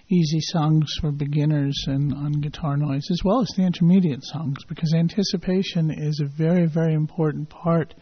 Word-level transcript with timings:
easy 0.10 0.40
songs 0.40 0.92
for 1.00 1.12
beginners 1.12 1.76
and 1.86 2.12
on 2.12 2.42
guitar 2.42 2.76
noise, 2.76 3.08
as 3.12 3.22
well 3.24 3.42
as 3.42 3.50
the 3.56 3.62
intermediate 3.62 4.24
songs, 4.24 4.58
because 4.68 4.96
anticipation 4.96 5.92
is 5.92 6.20
a 6.20 6.38
very, 6.38 6.66
very 6.66 6.96
important 6.96 7.50
part 7.52 7.94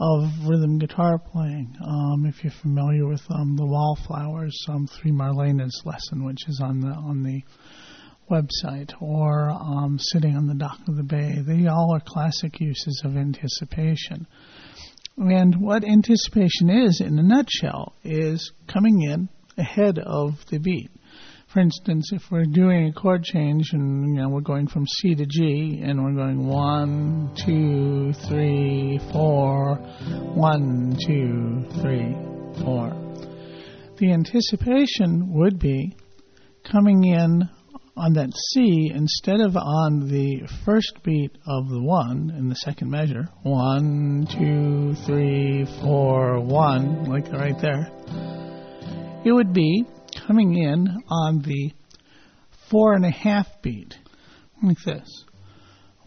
of 0.00 0.30
rhythm 0.48 0.78
guitar 0.78 1.20
playing. 1.20 1.76
Um, 1.80 2.26
if 2.26 2.42
you're 2.42 2.52
familiar 2.60 3.06
with 3.06 3.22
um, 3.30 3.54
the 3.54 3.66
Wallflowers 3.66 4.66
um, 4.68 4.88
Three 4.88 5.12
Marlenas 5.12 5.84
lesson, 5.84 6.24
which 6.24 6.48
is 6.48 6.60
on 6.60 6.80
the 6.80 6.88
on 6.88 7.22
the 7.22 7.42
website 8.30 8.92
or 9.00 9.50
um, 9.50 9.98
sitting 9.98 10.36
on 10.36 10.46
the 10.46 10.54
dock 10.54 10.80
of 10.88 10.96
the 10.96 11.02
bay. 11.02 11.42
They 11.46 11.66
all 11.66 11.94
are 11.94 12.00
classic 12.00 12.60
uses 12.60 13.02
of 13.04 13.16
anticipation. 13.16 14.26
And 15.16 15.56
what 15.60 15.84
anticipation 15.84 16.70
is, 16.70 17.00
in 17.04 17.18
a 17.18 17.22
nutshell, 17.22 17.94
is 18.04 18.52
coming 18.72 19.02
in 19.02 19.28
ahead 19.56 19.98
of 19.98 20.34
the 20.50 20.58
beat. 20.58 20.90
For 21.52 21.60
instance, 21.60 22.10
if 22.12 22.22
we're 22.30 22.44
doing 22.44 22.88
a 22.88 22.92
chord 22.92 23.24
change 23.24 23.70
and 23.72 24.14
you 24.14 24.20
know 24.20 24.28
we're 24.28 24.42
going 24.42 24.68
from 24.68 24.86
C 24.86 25.14
to 25.14 25.24
G 25.24 25.80
and 25.82 26.04
we're 26.04 26.12
going 26.12 26.46
one, 26.46 27.34
two, 27.34 28.12
three, 28.28 29.00
four, 29.12 29.76
one, 30.34 30.96
two, 31.06 31.64
three, 31.80 32.14
four, 32.62 32.90
the 33.96 34.12
anticipation 34.12 35.32
would 35.32 35.58
be 35.58 35.96
coming 36.70 37.04
in 37.04 37.48
on 37.98 38.12
that 38.12 38.30
C, 38.52 38.92
instead 38.94 39.40
of 39.40 39.56
on 39.56 40.08
the 40.08 40.48
first 40.64 41.02
beat 41.02 41.36
of 41.46 41.68
the 41.68 41.82
one 41.82 42.32
in 42.36 42.48
the 42.48 42.54
second 42.54 42.90
measure, 42.90 43.28
one, 43.42 44.26
two, 44.30 44.94
three, 45.04 45.66
four, 45.82 46.40
one, 46.40 47.04
like 47.04 47.30
right 47.32 47.60
there, 47.60 47.90
it 49.24 49.32
would 49.32 49.52
be 49.52 49.84
coming 50.26 50.54
in 50.54 50.86
on 51.08 51.42
the 51.42 51.72
four 52.70 52.94
and 52.94 53.04
a 53.04 53.10
half 53.10 53.46
beat, 53.62 53.94
like 54.62 54.78
this. 54.84 55.24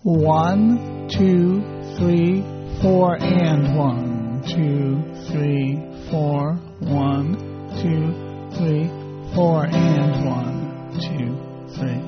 One, 0.03 1.09
two, 1.09 1.61
three, 1.97 2.41
four, 2.81 3.17
and 3.21 3.77
one, 3.77 4.43
two, 4.47 5.27
three, 5.29 5.75
four, 6.09 6.53
one, 6.79 7.35
two, 7.81 8.57
three, 8.57 8.87
four, 9.35 9.65
and 9.65 10.25
one, 10.25 10.51
two, 10.99 11.50
three. 11.75 12.01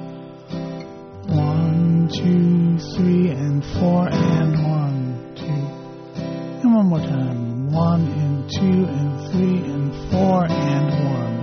One, 1.35 2.09
two, 2.13 2.78
three, 2.96 3.29
and 3.29 3.63
four, 3.63 4.07
and 4.09 4.63
one, 4.63 5.35
two. 5.35 6.62
And 6.62 6.75
one 6.75 6.88
more 6.88 7.00
time. 7.00 7.72
One, 7.72 8.06
and 8.07 8.50
two, 8.50 8.85
and 8.85 9.31
three, 9.31 9.57
and 9.72 9.94
four, 10.12 10.46
and 10.46 10.90
one, 11.12 11.38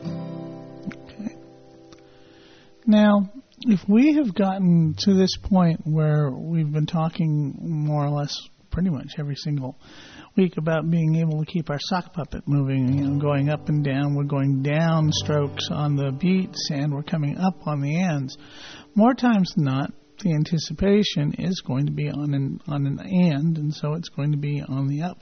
two. 0.00 0.96
Okay. 0.98 1.36
Now, 2.86 3.30
if 3.60 3.80
we 3.88 4.14
have 4.14 4.34
gotten 4.34 4.94
to 5.00 5.14
this 5.14 5.36
point 5.36 5.80
where 5.84 6.30
we've 6.30 6.72
been 6.72 6.86
talking 6.86 7.54
more 7.60 8.04
or 8.04 8.10
less 8.10 8.34
pretty 8.72 8.90
much 8.90 9.12
every 9.18 9.36
single 9.36 9.78
week 10.36 10.56
about 10.56 10.90
being 10.90 11.16
able 11.16 11.44
to 11.44 11.46
keep 11.46 11.70
our 11.70 11.78
sock 11.78 12.12
puppet 12.12 12.42
moving, 12.46 12.98
you 12.98 13.06
know, 13.06 13.20
going 13.20 13.48
up 13.48 13.68
and 13.68 13.84
down. 13.84 14.14
We're 14.14 14.24
going 14.24 14.62
down 14.62 15.10
strokes 15.12 15.68
on 15.70 15.94
the 15.94 16.10
beats 16.10 16.70
and 16.72 16.92
we're 16.92 17.02
coming 17.02 17.38
up 17.38 17.66
on 17.66 17.80
the 17.80 18.02
ends. 18.02 18.36
More 18.94 19.14
times 19.14 19.52
than 19.54 19.64
not, 19.64 19.92
the 20.22 20.34
anticipation 20.34 21.34
is 21.38 21.62
going 21.66 21.86
to 21.86 21.92
be 21.92 22.08
on 22.08 22.34
an 22.34 22.60
on 22.66 22.86
an 22.86 22.98
and, 23.00 23.58
and 23.58 23.74
so 23.74 23.94
it's 23.94 24.08
going 24.08 24.32
to 24.32 24.38
be 24.38 24.62
on 24.62 24.88
the 24.88 25.02
up. 25.02 25.18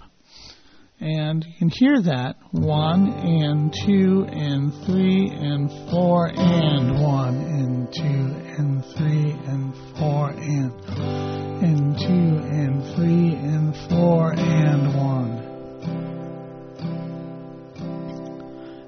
And 1.00 1.42
you 1.44 1.54
can 1.58 1.70
hear 1.70 2.02
that 2.02 2.36
one 2.50 3.08
and 3.08 3.72
two 3.86 4.26
and 4.28 4.70
three 4.84 5.30
and 5.30 5.70
four 5.90 6.26
and 6.26 7.02
one 7.02 7.36
and 7.36 7.88
two 7.90 8.02
and 8.02 8.84
three 8.84 9.30
and 9.30 9.74
four 9.96 10.28
and 10.28 11.39
and 11.62 11.98
two 11.98 12.04
and 12.06 12.82
three 12.94 13.34
and 13.34 13.76
four 13.88 14.32
and 14.32 14.96
one. 14.96 15.40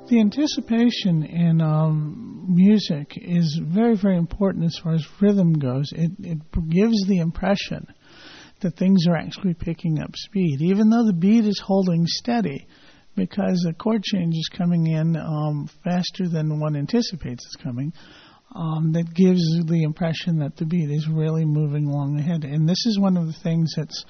The 0.09 0.21
anticipation 0.21 1.23
in 1.25 1.61
um, 1.61 2.47
music 2.49 3.13
is 3.17 3.61
very, 3.63 3.97
very 3.97 4.17
important 4.17 4.65
as 4.65 4.79
far 4.83 4.95
as 4.95 5.07
rhythm 5.21 5.55
goes. 5.55 5.93
It, 5.93 6.13
it 6.21 6.39
gives 6.71 7.07
the 7.07 7.19
impression 7.19 7.87
that 8.61 8.77
things 8.77 9.07
are 9.09 9.17
actually 9.17 9.55
picking 9.55 10.01
up 10.01 10.11
speed, 10.15 10.63
even 10.63 10.89
though 10.91 11.07
the 11.07 11.13
beat 11.13 11.45
is 11.45 11.63
holding 11.65 12.07
steady, 12.07 12.67
because 13.17 13.63
the 13.67 13.75
chord 13.75 14.03
change 14.03 14.35
is 14.35 14.51
coming 14.57 14.87
in 14.87 15.17
um, 15.17 15.69
faster 15.85 16.29
than 16.29 16.61
one 16.61 16.77
anticipates 16.77 17.45
it's 17.47 17.63
coming. 17.63 17.93
Um, 18.55 18.93
that 18.93 19.15
gives 19.15 19.41
the 19.67 19.83
impression 19.83 20.41
that 20.41 20.57
the 20.57 20.67
beat 20.67 20.91
is 20.91 21.09
really 21.09 21.47
moving 21.47 21.87
along 21.87 22.19
ahead. 22.19 22.45
And 22.45 22.69
this 22.69 22.85
is 22.85 22.99
one 22.99 23.17
of 23.17 23.27
the 23.27 23.33
things 23.43 23.73
that's 23.75 24.05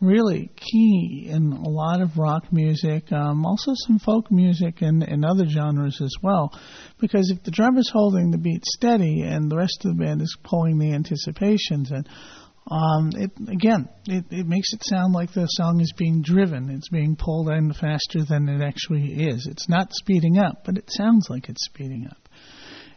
really 0.00 0.50
key 0.54 1.28
in 1.30 1.52
a 1.52 1.68
lot 1.68 2.00
of 2.00 2.16
rock 2.16 2.52
music, 2.52 3.10
um, 3.12 3.44
also 3.44 3.72
some 3.86 3.98
folk 3.98 4.30
music 4.30 4.80
and, 4.80 5.02
and 5.02 5.24
other 5.24 5.46
genres 5.46 6.00
as 6.00 6.14
well. 6.22 6.52
Because 7.00 7.32
if 7.34 7.42
the 7.42 7.50
drum 7.50 7.78
is 7.78 7.90
holding 7.92 8.30
the 8.30 8.38
beat 8.38 8.64
steady 8.64 9.22
and 9.22 9.50
the 9.50 9.56
rest 9.56 9.84
of 9.84 9.96
the 9.96 10.04
band 10.04 10.22
is 10.22 10.36
pulling 10.44 10.78
the 10.78 10.92
anticipations 10.92 11.90
and 11.90 12.08
um, 12.70 13.12
it 13.14 13.30
again, 13.50 13.88
it, 14.06 14.26
it 14.30 14.46
makes 14.46 14.74
it 14.74 14.84
sound 14.84 15.14
like 15.14 15.32
the 15.32 15.46
song 15.46 15.80
is 15.80 15.92
being 15.96 16.20
driven. 16.20 16.68
It's 16.68 16.90
being 16.90 17.16
pulled 17.16 17.48
in 17.48 17.72
faster 17.72 18.24
than 18.28 18.46
it 18.46 18.62
actually 18.62 19.26
is. 19.26 19.48
It's 19.50 19.70
not 19.70 19.94
speeding 19.94 20.36
up, 20.36 20.64
but 20.66 20.76
it 20.76 20.90
sounds 20.90 21.28
like 21.30 21.48
it's 21.48 21.64
speeding 21.64 22.06
up 22.10 22.27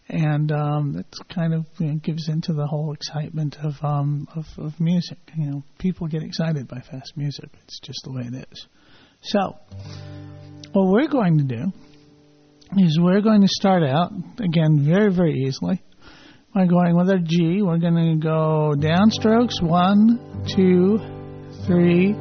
and 0.10 0.52
um, 0.52 0.96
it 0.98 1.06
kind 1.34 1.54
of 1.54 1.66
you 1.80 1.88
know, 1.88 2.00
gives 2.04 2.28
into 2.28 2.54
the 2.54 2.68
whole 2.68 2.94
excitement 2.94 3.58
of, 3.64 3.74
um, 3.82 4.28
of 4.36 4.46
of 4.58 4.80
music. 4.80 5.18
You 5.36 5.52
know, 5.52 5.64
people 5.80 6.08
get 6.08 6.24
excited 6.24 6.68
by 6.68 6.82
fast 6.82 7.14
music. 7.16 7.50
It's 7.64 7.80
just 7.80 8.00
the 8.04 8.12
way 8.12 8.24
it 8.24 8.48
is. 8.52 8.68
So, 9.24 9.56
what 10.74 10.92
we're 10.92 11.08
going 11.08 11.38
to 11.38 11.44
do 11.44 11.72
is 12.78 13.00
we're 13.00 13.22
going 13.22 13.42
to 13.42 13.48
start 13.50 13.84
out 13.84 14.12
again 14.40 14.86
very 14.86 15.14
very 15.14 15.34
easily 15.46 15.82
by 16.54 16.66
going 16.66 16.98
with 16.98 17.10
our 17.10 17.20
G. 17.24 17.62
We're 17.62 17.78
going 17.78 18.20
to 18.20 18.22
go 18.22 18.74
downstrokes 18.76 19.62
one, 19.62 20.46
two, 20.56 20.98
three, 21.66 22.14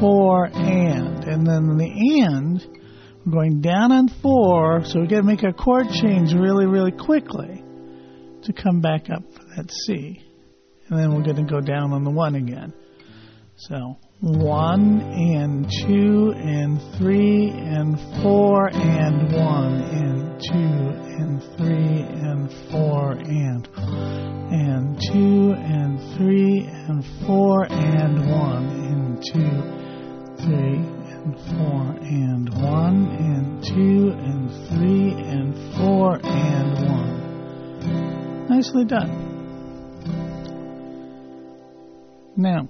four, 0.00 0.46
and, 0.46 1.24
and 1.24 1.46
then 1.46 1.76
the 1.76 2.22
and 2.26 2.81
going 3.30 3.60
down 3.60 3.92
on 3.92 4.08
four, 4.08 4.84
so 4.84 5.00
we 5.00 5.06
got 5.06 5.18
to 5.18 5.22
make 5.22 5.42
a 5.42 5.52
chord 5.52 5.88
change 5.90 6.32
really, 6.32 6.66
really 6.66 6.92
quickly 6.92 7.62
to 8.42 8.52
come 8.52 8.80
back 8.80 9.08
up 9.10 9.22
for 9.32 9.44
that 9.56 9.70
C. 9.70 10.20
And 10.88 10.98
then 10.98 11.14
we're 11.14 11.22
going 11.22 11.46
to 11.46 11.50
go 11.50 11.60
down 11.60 11.92
on 11.92 12.04
the 12.04 12.10
one 12.10 12.34
again. 12.34 12.72
So 13.56 13.96
one 14.20 15.00
and 15.00 15.70
two 15.70 16.32
and 16.36 16.80
three 16.98 17.50
and 17.50 17.98
four 18.22 18.68
and 18.68 19.32
one 19.32 19.82
and 19.82 20.40
two 20.40 20.52
and 20.54 21.42
three 21.56 22.02
and 22.02 22.52
four 22.70 23.12
and 23.12 23.68
and 24.52 25.00
two 25.00 25.52
and 25.52 26.16
three 26.16 26.66
and 26.66 27.04
four 27.26 27.64
and 27.70 28.30
one 28.30 28.66
and 28.66 29.22
two, 29.32 30.44
three 30.44 30.91
and 31.24 31.36
four 31.36 31.82
and 32.00 32.48
one 32.54 33.06
and 33.10 33.64
two 33.64 34.10
and 34.10 34.50
three 34.68 35.12
and 35.12 35.54
four 35.76 36.18
and 36.22 36.72
one. 36.88 38.48
Nicely 38.48 38.84
done. 38.84 39.30
Now, 42.36 42.68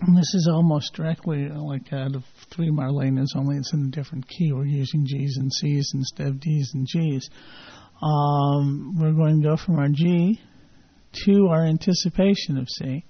this 0.00 0.34
is 0.34 0.48
almost 0.52 0.94
directly 0.94 1.48
like 1.48 1.92
out 1.92 2.16
of 2.16 2.24
three 2.52 2.70
Marlenas, 2.70 3.36
only 3.36 3.56
it's 3.58 3.72
in 3.72 3.86
a 3.86 3.90
different 3.90 4.26
key. 4.26 4.52
We're 4.52 4.64
using 4.66 5.06
G's 5.06 5.36
and 5.36 5.52
C's 5.52 5.92
instead 5.94 6.26
of 6.26 6.40
D's 6.40 6.72
and 6.74 6.88
G's. 6.88 7.30
Um, 8.02 8.96
we're 8.98 9.12
going 9.12 9.42
to 9.42 9.48
go 9.48 9.56
from 9.56 9.78
our 9.78 9.88
G 9.88 10.40
to 11.26 11.48
our 11.48 11.64
anticipation 11.64 12.56
of 12.56 12.68
C 12.68 13.04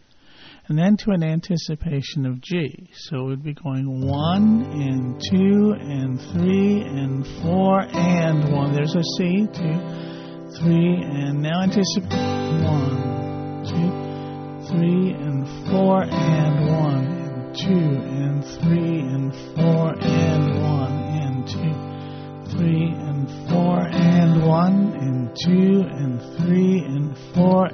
and 0.70 0.78
then 0.78 0.96
to 0.96 1.10
an 1.10 1.24
anticipation 1.24 2.24
of 2.24 2.40
G. 2.40 2.88
So 2.94 3.24
we'd 3.24 3.42
be 3.42 3.54
going 3.54 4.06
one 4.06 4.62
and 4.70 5.20
two 5.20 5.74
and 5.76 6.20
three 6.30 6.82
and 6.82 7.26
four 7.42 7.80
and 7.80 8.52
one. 8.52 8.72
There's 8.72 8.94
a 8.94 9.02
C, 9.02 9.48
two, 9.52 10.60
three, 10.60 10.94
and 11.02 11.42
now 11.42 11.62
anticipate 11.62 12.62
one, 12.62 13.64
two, 13.66 14.70
three, 14.70 15.10
and 15.10 15.44
four 15.68 16.04
and 16.04 16.66
one, 16.70 17.04
and 17.04 17.56
two, 17.56 17.66
and 17.66 18.44
three, 18.62 19.00
and 19.00 19.34
four 19.56 19.96
and 19.98 20.62
one, 20.62 20.92
and 21.18 21.48
two, 21.48 22.56
three, 22.56 22.86
and 22.86 23.28
four 23.50 23.88
and 23.88 24.46
one, 24.46 24.92
and 25.00 25.36
two, 25.36 25.82
and 25.82 26.20
three, 26.38 26.78
and 26.78 27.18
four 27.34 27.68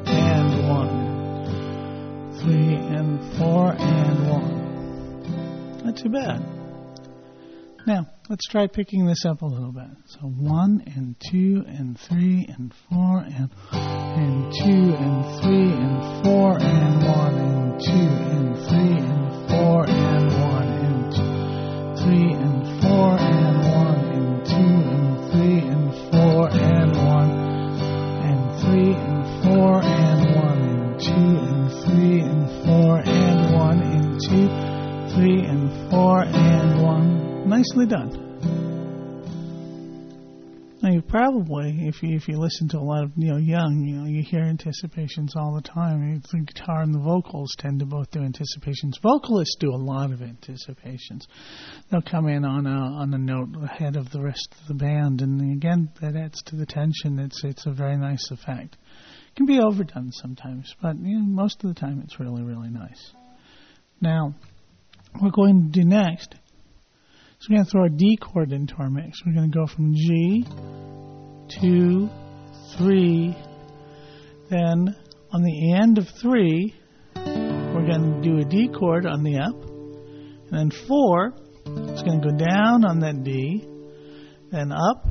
and 2.86 3.38
four 3.38 3.72
and 3.72 4.30
one. 4.30 5.84
Not 5.84 5.96
too 5.96 6.10
bad. 6.10 6.56
Now, 7.86 8.08
let's 8.28 8.44
try 8.48 8.66
picking 8.66 9.06
this 9.06 9.24
up 9.24 9.42
a 9.42 9.46
little 9.46 9.70
bit. 9.70 9.86
So 10.06 10.18
one 10.22 10.82
and 10.86 11.14
two 11.30 11.62
and 11.68 11.96
three 11.96 12.44
and 12.48 12.74
four 12.90 13.18
and 13.18 13.48
and 13.70 14.52
two 14.52 14.94
and 14.96 15.40
three 15.40 15.70
and 15.70 16.24
four 16.24 16.58
and 16.58 17.06
one 17.06 17.34
and 17.36 17.80
two 17.80 17.92
and 17.92 18.56
three 18.66 18.98
and 18.98 19.48
four 19.48 19.88
and 19.88 20.26
one 20.42 20.68
and 20.82 21.12
two, 21.14 22.02
three 22.02 22.32
and 22.32 22.82
four 22.82 23.16
and 23.20 23.56
one 23.70 24.00
and 24.16 24.46
two 24.46 24.74
and 24.90 25.30
three 25.30 25.58
and 25.70 25.94
four 26.10 26.50
and 26.50 26.96
one 27.06 27.30
and 28.26 28.60
three 28.60 28.94
and 28.94 29.44
four 29.44 29.80
and 29.80 30.15
four 35.90 36.22
and 36.22 36.82
one. 36.82 37.48
Nicely 37.48 37.86
done. 37.86 38.22
Now 40.82 40.92
you 40.92 41.02
probably, 41.02 41.88
if 41.88 42.02
you 42.02 42.16
if 42.16 42.28
you 42.28 42.38
listen 42.38 42.68
to 42.68 42.78
a 42.78 42.80
lot 42.80 43.04
of 43.04 43.16
Neil 43.16 43.40
Young, 43.40 43.84
you 43.84 43.96
know 43.96 44.04
you 44.06 44.22
hear 44.22 44.42
anticipations 44.42 45.34
all 45.34 45.54
the 45.54 45.68
time. 45.68 46.22
The 46.30 46.40
guitar 46.40 46.82
and 46.82 46.94
the 46.94 47.00
vocals 47.00 47.54
tend 47.58 47.80
to 47.80 47.86
both 47.86 48.10
do 48.10 48.20
anticipations. 48.20 48.98
Vocalists 49.02 49.56
do 49.58 49.70
a 49.70 49.76
lot 49.76 50.12
of 50.12 50.22
anticipations. 50.22 51.26
They'll 51.90 52.02
come 52.02 52.28
in 52.28 52.44
on 52.44 52.66
a 52.66 53.00
on 53.00 53.14
a 53.14 53.18
note 53.18 53.56
ahead 53.62 53.96
of 53.96 54.10
the 54.10 54.20
rest 54.20 54.54
of 54.60 54.68
the 54.68 54.74
band, 54.74 55.22
and 55.22 55.56
again 55.56 55.90
that 56.00 56.14
adds 56.14 56.42
to 56.44 56.56
the 56.56 56.66
tension. 56.66 57.18
It's 57.18 57.42
it's 57.42 57.66
a 57.66 57.72
very 57.72 57.96
nice 57.96 58.30
effect 58.30 58.76
can 59.36 59.46
be 59.46 59.60
overdone 59.60 60.10
sometimes, 60.12 60.74
but 60.80 60.96
you 60.98 61.18
know, 61.18 61.26
most 61.26 61.62
of 61.62 61.72
the 61.72 61.78
time 61.78 62.00
it's 62.02 62.18
really, 62.18 62.42
really 62.42 62.70
nice. 62.70 63.12
Now, 64.00 64.34
we're 65.22 65.30
going 65.30 65.70
to 65.72 65.80
do 65.80 65.86
next 65.86 66.34
is 67.40 67.48
we're 67.48 67.56
going 67.56 67.64
to 67.64 67.70
throw 67.70 67.84
a 67.84 67.90
D 67.90 68.18
chord 68.20 68.52
into 68.52 68.74
our 68.78 68.90
mix. 68.90 69.18
We're 69.24 69.34
going 69.34 69.50
to 69.50 69.58
go 69.58 69.66
from 69.66 69.94
G, 69.94 70.44
two, 71.60 72.08
three, 72.76 73.36
then 74.50 74.94
on 75.32 75.42
the 75.42 75.74
end 75.74 75.98
of 75.98 76.06
three, 76.20 76.74
we're 77.14 77.86
going 77.86 78.14
to 78.14 78.20
do 78.22 78.38
a 78.38 78.44
D 78.44 78.68
chord 78.68 79.06
on 79.06 79.22
the 79.22 79.38
up, 79.38 79.54
and 80.50 80.52
then 80.52 80.70
four 80.86 81.32
it's 81.68 82.02
going 82.02 82.20
to 82.20 82.30
go 82.30 82.36
down 82.36 82.84
on 82.84 83.00
that 83.00 83.24
D, 83.24 83.66
then 84.52 84.70
up, 84.70 85.04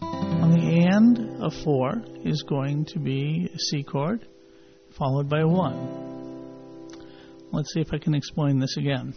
on 0.00 0.52
the 0.52 0.88
end 0.92 1.18
of 1.42 1.52
4 1.64 2.04
is 2.24 2.44
going 2.48 2.84
to 2.86 3.00
be 3.00 3.50
a 3.52 3.58
C 3.58 3.82
chord 3.82 4.24
followed 4.96 5.28
by 5.28 5.42
1. 5.44 7.00
Let's 7.52 7.72
see 7.72 7.80
if 7.80 7.92
I 7.92 7.98
can 7.98 8.14
explain 8.14 8.60
this 8.60 8.76
again. 8.76 9.14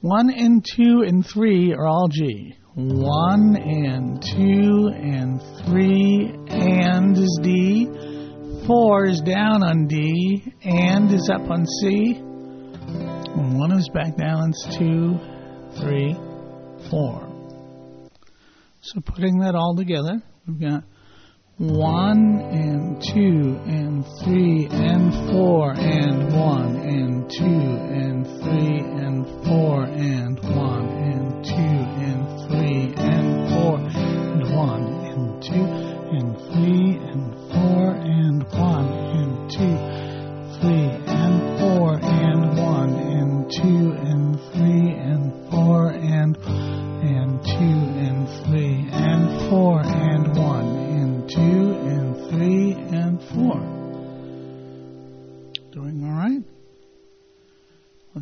1 0.00 0.30
and 0.30 0.64
2 0.76 1.02
and 1.06 1.26
3 1.26 1.74
are 1.74 1.86
all 1.86 2.08
G. 2.08 2.54
1 2.74 3.56
and 3.56 4.22
2 4.22 4.90
and 4.94 5.42
3 5.66 6.34
and 6.48 7.16
is 7.18 7.40
D. 7.42 7.86
4 8.66 9.06
is 9.06 9.20
down 9.22 9.64
on 9.64 9.88
D 9.88 10.54
and 10.62 11.12
is 11.12 11.28
up 11.32 11.50
on 11.50 11.66
C. 11.66 12.14
And 12.16 13.58
1 13.58 13.72
is 13.72 13.88
back 13.92 14.16
down, 14.16 14.50
it's 14.50 14.76
2, 14.76 15.18
3, 15.80 16.14
4. 16.90 18.10
So 18.80 19.00
putting 19.00 19.38
that 19.40 19.56
all 19.56 19.74
together, 19.76 20.22
We've 20.48 20.58
got 20.58 20.84
1 21.58 22.40
and 22.52 23.02
2 23.02 23.18
and 23.66 24.06
3 24.22 24.68
and 24.70 25.12
4 25.32 25.72
and 25.72 26.32
1 26.32 26.76
and 26.76 27.28
2 27.28 27.44
and 27.44 28.24
3 28.24 28.78
and 28.78 29.26
4 29.44 29.84
and 29.86 30.38
1. 30.38 30.87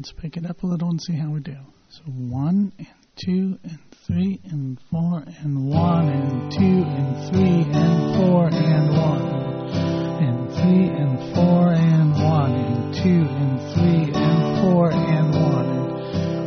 Let's 0.06 0.20
pick 0.20 0.36
it 0.36 0.48
up 0.48 0.62
a 0.62 0.66
little 0.68 0.88
and 0.88 1.02
see 1.02 1.14
how 1.14 1.30
we 1.30 1.40
do. 1.40 1.56
So 1.88 2.02
one 2.04 2.72
and 2.78 2.86
two 3.16 3.58
and 3.64 3.80
three 4.06 4.38
and 4.44 4.78
four 4.88 5.24
and 5.26 5.68
one 5.68 6.08
and 6.08 6.52
two 6.52 6.58
and 6.62 7.28
three 7.28 7.66
and 7.74 8.14
four 8.14 8.46
and 8.46 8.96
one. 8.96 9.26
And 10.22 10.52
three 10.52 10.86
and 10.86 11.34
four 11.34 11.72
and 11.72 12.12
one. 12.22 12.54
And 12.54 12.94
two 12.94 13.26
and 13.26 13.60
three 13.74 14.12
and 14.14 14.60
four 14.62 14.92
and 14.92 15.34
one. 15.34 15.70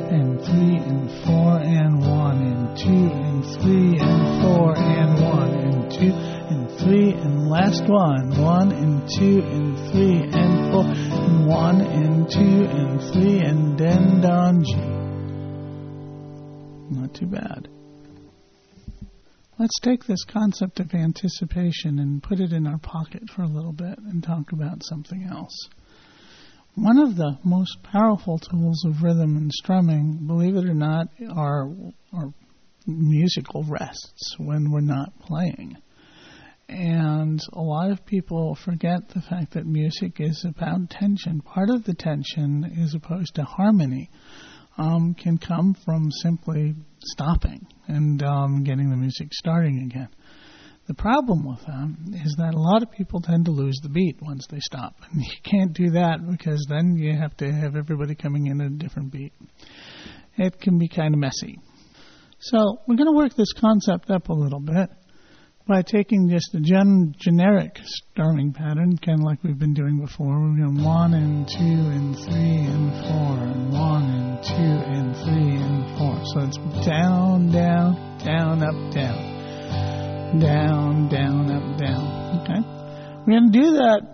And 0.07 0.39
three 0.45 0.77
and 0.77 1.11
four 1.25 1.59
and 1.59 1.99
one. 1.99 2.41
And 2.41 2.77
two 2.77 3.11
and 3.11 3.43
three 3.59 3.99
and 3.99 4.41
four 4.41 4.77
and 4.77 5.21
one. 5.21 5.53
And 5.53 5.91
two 5.91 6.13
and 6.13 6.79
three 6.79 7.11
and 7.11 7.49
last 7.49 7.83
one. 7.89 8.39
One 8.39 8.71
and 8.71 9.09
two 9.09 9.41
and 9.41 9.91
three 9.91 10.21
and 10.31 10.71
four 10.71 11.08
one 11.49 11.81
and 11.81 12.29
two 12.29 12.37
and 12.37 13.01
three, 13.11 13.39
and 13.39 13.75
then 13.75 14.21
down 14.21 14.63
G. 14.63 14.75
Not 16.95 17.15
too 17.15 17.25
bad. 17.25 17.67
Let's 19.57 19.79
take 19.81 20.05
this 20.05 20.23
concept 20.25 20.79
of 20.79 20.93
anticipation 20.93 21.97
and 21.97 22.21
put 22.21 22.39
it 22.39 22.53
in 22.53 22.67
our 22.67 22.77
pocket 22.77 23.23
for 23.35 23.41
a 23.41 23.47
little 23.47 23.73
bit 23.73 23.97
and 23.97 24.23
talk 24.23 24.51
about 24.51 24.83
something 24.83 25.23
else. 25.23 25.69
One 26.75 26.99
of 26.99 27.15
the 27.15 27.39
most 27.43 27.81
powerful 27.81 28.37
tools 28.37 28.85
of 28.85 29.01
rhythm 29.01 29.35
and 29.35 29.51
strumming, 29.51 30.27
believe 30.27 30.55
it 30.55 30.65
or 30.65 30.75
not, 30.75 31.07
are, 31.35 31.67
are 32.13 32.31
musical 32.85 33.65
rests 33.67 34.35
when 34.37 34.71
we're 34.71 34.81
not 34.81 35.19
playing. 35.19 35.77
And 36.69 37.41
a 37.53 37.61
lot 37.61 37.89
of 37.89 38.05
people 38.05 38.55
forget 38.63 39.09
the 39.09 39.21
fact 39.21 39.53
that 39.53 39.65
music 39.65 40.17
is 40.19 40.45
about 40.47 40.91
tension. 40.91 41.41
Part 41.41 41.71
of 41.71 41.83
the 41.83 41.95
tension, 41.95 42.63
as 42.83 42.93
opposed 42.93 43.33
to 43.35 43.43
harmony, 43.43 44.11
um, 44.77 45.15
can 45.15 45.39
come 45.39 45.75
from 45.83 46.11
simply 46.21 46.75
stopping 46.99 47.65
and 47.87 48.21
um, 48.21 48.63
getting 48.63 48.91
the 48.91 48.95
music 48.95 49.29
starting 49.33 49.89
again. 49.89 50.09
The 50.87 50.93
problem 50.93 51.43
with 51.43 51.59
that 51.65 52.21
is 52.23 52.35
that 52.37 52.53
a 52.53 52.59
lot 52.59 52.83
of 52.83 52.91
people 52.91 53.19
tend 53.19 53.45
to 53.45 53.51
lose 53.51 53.79
the 53.81 53.89
beat 53.89 54.17
once 54.21 54.45
they 54.49 54.59
stop. 54.59 54.93
And 55.11 55.21
you 55.23 55.41
can't 55.43 55.73
do 55.73 55.89
that 55.91 56.19
because 56.29 56.63
then 56.69 56.95
you 56.95 57.17
have 57.17 57.35
to 57.37 57.51
have 57.51 57.75
everybody 57.75 58.13
coming 58.13 58.45
in 58.45 58.61
at 58.61 58.67
a 58.67 58.75
different 58.75 59.11
beat. 59.11 59.33
It 60.37 60.61
can 60.61 60.77
be 60.77 60.87
kind 60.87 61.15
of 61.15 61.19
messy. 61.19 61.59
So 62.41 62.77
we're 62.87 62.95
going 62.95 63.11
to 63.11 63.17
work 63.17 63.35
this 63.35 63.53
concept 63.59 64.11
up 64.11 64.29
a 64.29 64.33
little 64.33 64.61
bit 64.61 64.89
by 65.69 65.83
taking 65.83 66.27
just 66.27 66.55
a 66.55 66.59
gen- 66.59 67.13
generic 67.19 67.77
strumming 67.83 68.51
pattern, 68.51 68.97
kind 68.97 69.19
of 69.19 69.23
like 69.23 69.37
we've 69.43 69.59
been 69.59 69.75
doing 69.75 69.99
before. 69.99 70.25
We're 70.25 70.65
going 70.65 70.83
one 70.83 71.13
and 71.13 71.47
two 71.47 71.59
and 71.61 72.15
three 72.15 72.65
and 72.65 72.91
four 73.05 73.37
and 73.45 73.71
one 73.71 74.03
and 74.03 74.43
two 74.43 74.53
and 74.55 75.15
three 75.15 75.61
and 75.61 75.85
four. 75.95 76.19
So 76.33 76.39
it's 76.47 76.57
down, 76.87 77.51
down, 77.51 78.17
down, 78.17 78.63
up, 78.63 78.93
down, 78.95 80.39
down, 80.39 81.07
down, 81.07 81.51
up, 81.51 81.79
down. 81.79 82.41
Okay, 82.41 82.61
we're 83.27 83.39
going 83.39 83.51
to 83.51 83.59
do 83.59 83.71
that 83.77 84.07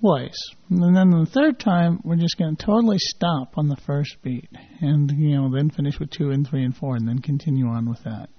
twice, 0.00 0.48
and 0.70 0.96
then 0.96 1.10
the 1.10 1.30
third 1.30 1.60
time 1.60 2.00
we're 2.04 2.16
just 2.16 2.38
going 2.38 2.56
to 2.56 2.64
totally 2.64 2.98
stop 2.98 3.58
on 3.58 3.68
the 3.68 3.76
first 3.86 4.16
beat, 4.22 4.48
and 4.80 5.12
you 5.14 5.36
know 5.36 5.50
then 5.54 5.68
finish 5.68 6.00
with 6.00 6.08
two 6.08 6.30
and 6.30 6.48
three 6.48 6.64
and 6.64 6.74
four, 6.74 6.96
and 6.96 7.06
then 7.06 7.18
continue 7.18 7.66
on 7.66 7.86
with 7.86 8.02
that. 8.04 8.30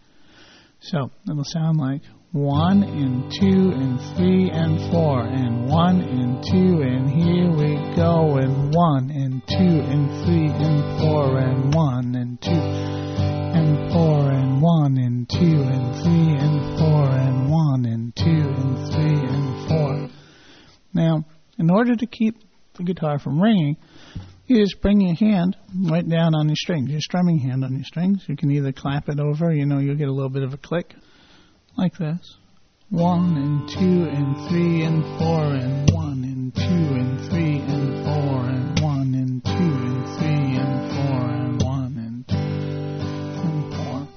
So 0.79 1.11
it'll 1.29 1.43
sound 1.43 1.79
like 1.79 2.01
one 2.31 2.83
and 2.83 3.31
two 3.31 3.71
and 3.71 3.99
three 4.15 4.49
and 4.51 4.91
four 4.91 5.21
and 5.21 5.69
one 5.69 6.01
and 6.01 6.43
two 6.43 6.81
and 6.81 7.09
here 7.09 7.49
we 7.49 7.95
go 7.95 8.37
and 8.37 8.73
one 8.73 9.09
and 9.09 9.41
two 9.47 9.55
and 9.55 10.25
three 10.25 10.47
and 10.47 10.99
four 10.99 11.37
and 11.39 11.73
one 11.73 12.15
and 12.15 12.41
two 12.41 12.51
and 12.51 13.91
four 13.91 14.29
and 14.29 14.61
one 14.61 14.97
and 14.97 15.27
two 15.27 15.63
and 15.63 16.03
three 16.03 16.35
and 16.35 16.79
four 16.79 17.09
and 17.09 17.49
one 17.49 17.85
and 17.85 18.15
two 18.15 18.25
and 18.25 18.93
three 18.93 19.27
and 19.27 19.67
four. 19.67 20.09
Now, 20.93 21.25
in 21.57 21.71
order 21.71 21.95
to 21.95 22.05
keep 22.05 22.35
the 22.75 22.83
guitar 22.83 23.17
from 23.19 23.41
ringing, 23.41 23.77
you 24.47 24.63
just 24.63 24.81
bring 24.81 25.01
your 25.01 25.15
hand 25.15 25.55
right 25.89 26.07
down 26.07 26.33
on 26.33 26.47
your 26.47 26.55
strings, 26.55 26.89
your 26.89 27.01
strumming 27.01 27.37
hand 27.39 27.63
on 27.63 27.73
your 27.73 27.83
strings. 27.83 28.23
You 28.27 28.37
can 28.37 28.49
either 28.51 28.71
clap 28.71 29.09
it 29.09 29.19
over, 29.19 29.53
you 29.53 29.65
know, 29.65 29.79
you'll 29.79 29.97
get 29.97 30.07
a 30.07 30.13
little 30.13 30.29
bit 30.29 30.43
of 30.43 30.53
a 30.53 30.57
click, 30.57 30.95
like 31.77 31.97
this. 31.97 32.37
One 32.89 33.35
and 33.35 33.67
two 33.67 34.09
and 34.09 34.49
three 34.49 34.83
and 34.83 35.03
four 35.19 35.43
and 35.43 35.91
one 35.91 36.23
and 36.23 36.55
two 36.55 36.61
and 36.63 37.19
three 37.29 37.59
and 37.59 38.05
four 38.05 38.45
and 38.45 38.79
one 38.79 39.13
and 39.13 39.43
two 39.43 39.51
and 39.51 40.05
three 40.17 40.55
and 40.55 40.91
four 40.95 41.29
and 41.29 41.63
one 41.63 41.97
and 41.97 42.27
two 42.29 42.37
and 42.37 43.73
four. 43.75 44.07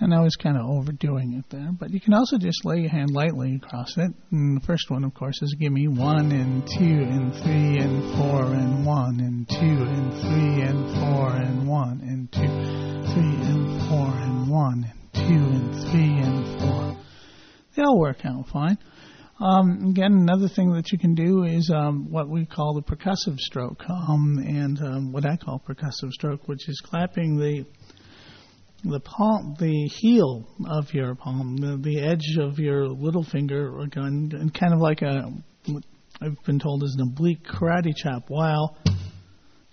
And 0.00 0.14
I 0.14 0.20
was 0.20 0.34
kind 0.36 0.56
of 0.56 0.64
overdoing 0.64 1.34
it 1.34 1.44
there, 1.50 1.68
but 1.78 1.90
you 1.90 2.00
can 2.00 2.14
also 2.14 2.38
just 2.38 2.64
lay 2.64 2.78
your 2.80 2.90
hand 2.90 3.10
lightly 3.10 3.56
across 3.56 3.94
it. 3.98 4.10
And 4.30 4.56
the 4.56 4.64
first 4.66 4.90
one, 4.90 5.04
of 5.04 5.12
course, 5.12 5.42
is 5.42 5.54
give 5.60 5.72
me 5.72 5.86
one 5.86 6.32
and 6.32 6.66
two 6.66 7.02
and 7.04 7.34
three 7.34 7.76
and 7.76 8.16
four 8.16 8.54
and 8.54 8.73
one 8.94 9.18
and 9.18 9.48
two 9.48 9.56
and 9.56 10.12
three 10.20 10.62
and 10.62 10.94
four 11.00 11.30
and 11.34 11.66
one 11.66 12.00
and 12.02 12.30
two, 12.30 12.46
three 13.12 13.34
and 13.50 13.88
four 13.88 14.06
and 14.22 14.48
one 14.48 14.84
and 14.84 15.12
two 15.12 15.44
and 15.56 15.90
three 15.90 16.16
and 16.22 16.60
four. 16.60 16.96
They 17.74 17.82
all 17.82 17.98
work 17.98 18.18
out 18.24 18.46
fine. 18.52 18.78
Um, 19.40 19.88
again, 19.90 20.12
another 20.12 20.48
thing 20.48 20.74
that 20.74 20.92
you 20.92 20.98
can 20.98 21.16
do 21.16 21.42
is 21.42 21.72
um, 21.74 22.12
what 22.12 22.28
we 22.28 22.46
call 22.46 22.74
the 22.74 22.82
percussive 22.82 23.38
stroke, 23.38 23.82
um, 23.90 24.38
and 24.38 24.78
um, 24.80 25.12
what 25.12 25.26
I 25.26 25.38
call 25.38 25.60
percussive 25.68 26.12
stroke, 26.12 26.46
which 26.46 26.68
is 26.68 26.80
clapping 26.84 27.36
the 27.36 27.64
the 28.84 29.00
palm, 29.00 29.56
the 29.58 29.88
heel 29.88 30.46
of 30.68 30.94
your 30.94 31.16
palm, 31.16 31.56
the, 31.56 31.78
the 31.78 32.00
edge 32.00 32.36
of 32.38 32.60
your 32.60 32.86
little 32.86 33.24
finger, 33.24 33.76
and 33.80 34.54
kind 34.54 34.72
of 34.72 34.78
like 34.78 35.02
a, 35.02 35.32
I've 36.20 36.42
been 36.44 36.58
told 36.58 36.82
is 36.82 36.96
an 36.98 37.08
oblique 37.08 37.44
karate 37.44 37.92
chop, 37.96 38.24
while 38.28 38.76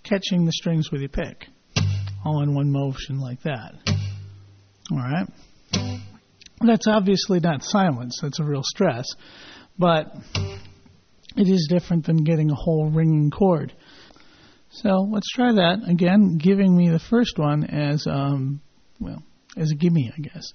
catching 0.03 0.45
the 0.45 0.51
strings 0.51 0.91
with 0.91 1.01
your 1.01 1.09
pick, 1.09 1.47
all 2.25 2.41
in 2.41 2.55
one 2.55 2.71
motion 2.71 3.19
like 3.19 3.41
that. 3.43 3.73
All 4.91 4.97
right. 4.97 5.27
That's 6.61 6.87
obviously 6.87 7.39
not 7.39 7.63
silence. 7.63 8.19
That's 8.21 8.39
a 8.39 8.43
real 8.43 8.63
stress, 8.63 9.05
but 9.77 10.13
it 11.37 11.47
is 11.47 11.67
different 11.69 12.05
than 12.05 12.23
getting 12.23 12.51
a 12.51 12.55
whole 12.55 12.89
ringing 12.89 13.31
chord. 13.31 13.73
So 14.71 15.07
let's 15.11 15.29
try 15.33 15.53
that 15.53 15.87
again. 15.87 16.37
Giving 16.37 16.75
me 16.75 16.89
the 16.89 16.99
first 16.99 17.37
one 17.37 17.65
as 17.65 18.05
um, 18.07 18.61
well 18.99 19.23
as 19.57 19.71
a 19.71 19.75
gimme, 19.75 20.11
I 20.15 20.21
guess. 20.21 20.51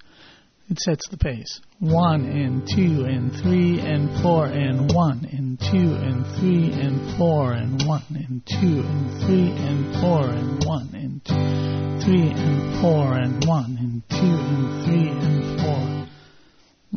It 0.69 0.81
sets 0.81 1.09
the 1.09 1.17
pace. 1.17 1.61
One 1.79 2.25
and 2.25 2.67
two 2.69 3.05
and 3.05 3.33
three 3.33 3.79
and 3.79 4.11
four 4.21 4.47
and 4.47 4.93
one 4.93 5.25
and 5.31 5.61
two 5.61 5.95
and 5.95 6.27
three 6.39 6.73
and 6.73 7.17
four 7.17 7.53
and 7.53 7.81
one 7.85 8.03
and 8.11 8.43
two 8.45 8.81
and 8.81 9.21
three 9.23 9.51
and 9.53 9.95
four 10.01 10.29
and 10.29 10.65
one 10.65 10.91
and 10.93 11.25
two, 11.25 12.05
three 12.05 12.31
and 12.31 12.81
four 12.81 13.13
and 13.15 13.45
one 13.45 13.77
and 13.79 14.03
two 14.09 14.17
and 14.17 14.85
three 14.85 15.09
and 15.09 15.61
four. 15.61 16.09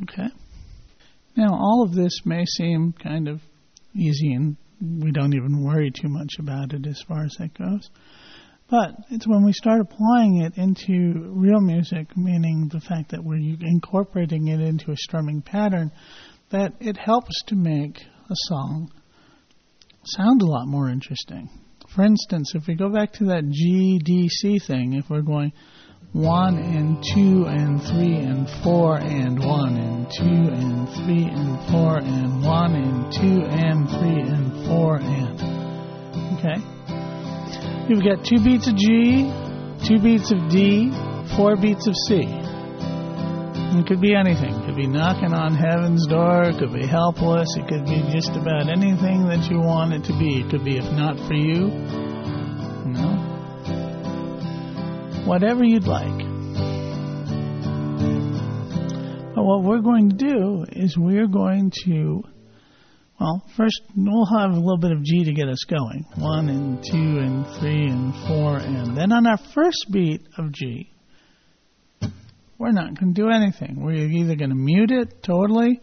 Okay. 0.04 0.34
Now 1.36 1.54
all 1.54 1.84
of 1.84 1.94
this 1.94 2.26
may 2.26 2.46
seem 2.46 2.94
kind 2.94 3.28
of 3.28 3.40
easy 3.96 4.34
and 4.34 4.58
we 4.82 5.12
don't 5.12 5.36
even 5.36 5.64
worry 5.64 5.92
too 5.92 6.10
much 6.10 6.40
about 6.40 6.74
it 6.74 6.88
as 6.88 7.04
far 7.08 7.24
as 7.24 7.36
that 7.38 7.54
goes. 7.54 7.90
But 8.70 8.92
it's 9.10 9.28
when 9.28 9.44
we 9.44 9.54
start 9.54 9.82
applying 9.82 10.42
it 10.42 10.58
into 10.58 11.32
real 11.34 11.60
music, 11.60 12.16
meaning 12.16 12.70
the 12.72 12.80
fact 12.80 13.10
that 13.12 13.24
we're 13.24 13.58
incorporating 13.62 14.48
it 14.48 14.62
into 14.62 14.92
a 14.92 14.96
strumming 14.98 15.42
pattern, 15.42 15.92
that 16.52 16.74
it 16.80 16.98
helps 16.98 17.42
to 17.48 17.56
make 17.56 17.98
a 18.00 18.36
song 18.48 18.92
sound 20.04 20.42
a 20.44 20.46
lot 20.46 20.68
more 20.68 20.90
interesting. 20.90 21.50
For 21.96 22.04
instance, 22.04 22.54
if 22.54 22.68
we 22.68 22.76
go 22.76 22.90
back 22.90 23.14
to 23.14 23.26
that 23.26 23.50
G 23.50 24.00
D 24.04 24.30
C 24.30 24.60
thing, 24.60 24.94
if 24.94 25.10
we're 25.10 25.22
going 25.24 25.52
one 26.12 26.58
and 26.58 27.04
two 27.14 27.46
and 27.48 27.82
three 27.82 28.16
and 28.18 28.48
four 28.64 28.98
and 28.98 29.40
one 29.40 29.78
and 29.78 30.08
two 30.12 30.24
and 30.24 30.90
three 30.90 31.24
and 31.24 31.72
four 31.72 31.98
and 31.98 32.44
one 32.44 32.76
and 32.76 33.12
two 33.14 33.46
and 33.46 33.90
three 33.90 34.22
and 34.22 34.68
four 34.68 34.98
and 34.98 36.40
okay 36.40 36.79
You've 37.90 38.04
got 38.04 38.26
two 38.26 38.44
beats 38.44 38.68
of 38.68 38.76
G, 38.76 39.32
two 39.88 40.00
beats 40.00 40.32
of 40.32 40.50
D, 40.50 40.92
four 41.36 41.56
beats 41.56 41.88
of 41.88 41.96
C. 42.08 42.24
It 43.72 43.86
could 43.88 44.02
be 44.02 44.16
anything. 44.16 44.54
It 44.54 44.66
could 44.66 44.76
be 44.76 44.88
knocking 44.88 45.34
on 45.34 45.54
heaven's 45.54 46.08
door. 46.08 46.44
It 46.44 46.58
could 46.60 46.74
be 46.74 46.86
helpless. 46.86 47.48
It 47.56 47.68
could 47.68 47.86
be 47.86 48.02
just 48.12 48.32
about 48.32 48.68
anything 48.68 49.28
that 49.30 49.48
you 49.50 49.60
want 49.60 49.94
it 49.94 50.04
to 50.06 50.18
be. 50.18 50.42
It 50.42 50.50
could 50.50 50.66
be 50.66 50.78
if 50.78 50.92
not 50.94 51.18
for 51.28 51.36
you. 51.36 51.70
Know? 52.90 53.14
Whatever 55.26 55.64
you'd 55.64 55.86
like. 55.86 56.18
But 59.36 59.44
what 59.44 59.64
we're 59.64 59.82
going 59.82 60.10
to 60.10 60.16
do 60.16 60.66
is 60.72 60.98
we're 60.98 61.28
going 61.28 61.72
to 61.86 62.24
well, 63.20 63.44
first 63.58 63.82
we'll 63.98 64.26
have 64.26 64.52
a 64.52 64.60
little 64.60 64.78
bit 64.78 64.92
of 64.92 65.04
G 65.04 65.26
to 65.26 65.34
get 65.34 65.50
us 65.50 65.66
going. 65.70 66.06
One 66.16 66.48
and 66.48 66.82
two 66.82 67.20
and 67.20 67.46
three 67.60 67.86
and 67.86 68.14
four 68.28 68.58
and 68.58 68.98
then 68.98 69.12
on 69.12 69.28
our 69.28 69.38
first 69.54 69.88
beat 69.92 70.22
of 70.38 70.54
G, 70.54 70.90
we're 72.58 72.72
not 72.72 72.98
going 72.98 73.14
to 73.14 73.22
do 73.22 73.30
anything. 73.30 73.84
We're 73.84 74.08
either 74.08 74.36
going 74.36 74.52
to 74.52 74.56
mute 74.56 74.92
it 74.92 75.22
totally, 75.22 75.82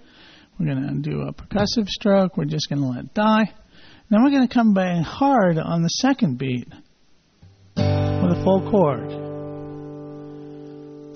we're 0.59 0.67
going 0.67 1.03
to 1.03 1.11
do 1.11 1.23
a 1.23 1.33
percussive 1.33 1.89
stroke, 1.89 2.37
we're 2.39 2.47
just 2.47 2.71
going 2.71 2.81
to 2.81 2.89
let 2.89 3.05
it 3.05 3.15
die. 3.15 3.53
Then 4.09 4.23
we're 4.23 4.31
going 4.31 4.49
to 4.49 4.55
come 4.55 4.73
back 4.73 5.05
hard 5.05 5.59
on 5.59 5.83
the 5.83 5.89
second 5.89 6.39
beat 6.39 6.69
with 7.77 8.33
a 8.33 8.41
full 8.45 8.71
chord. 8.71 9.13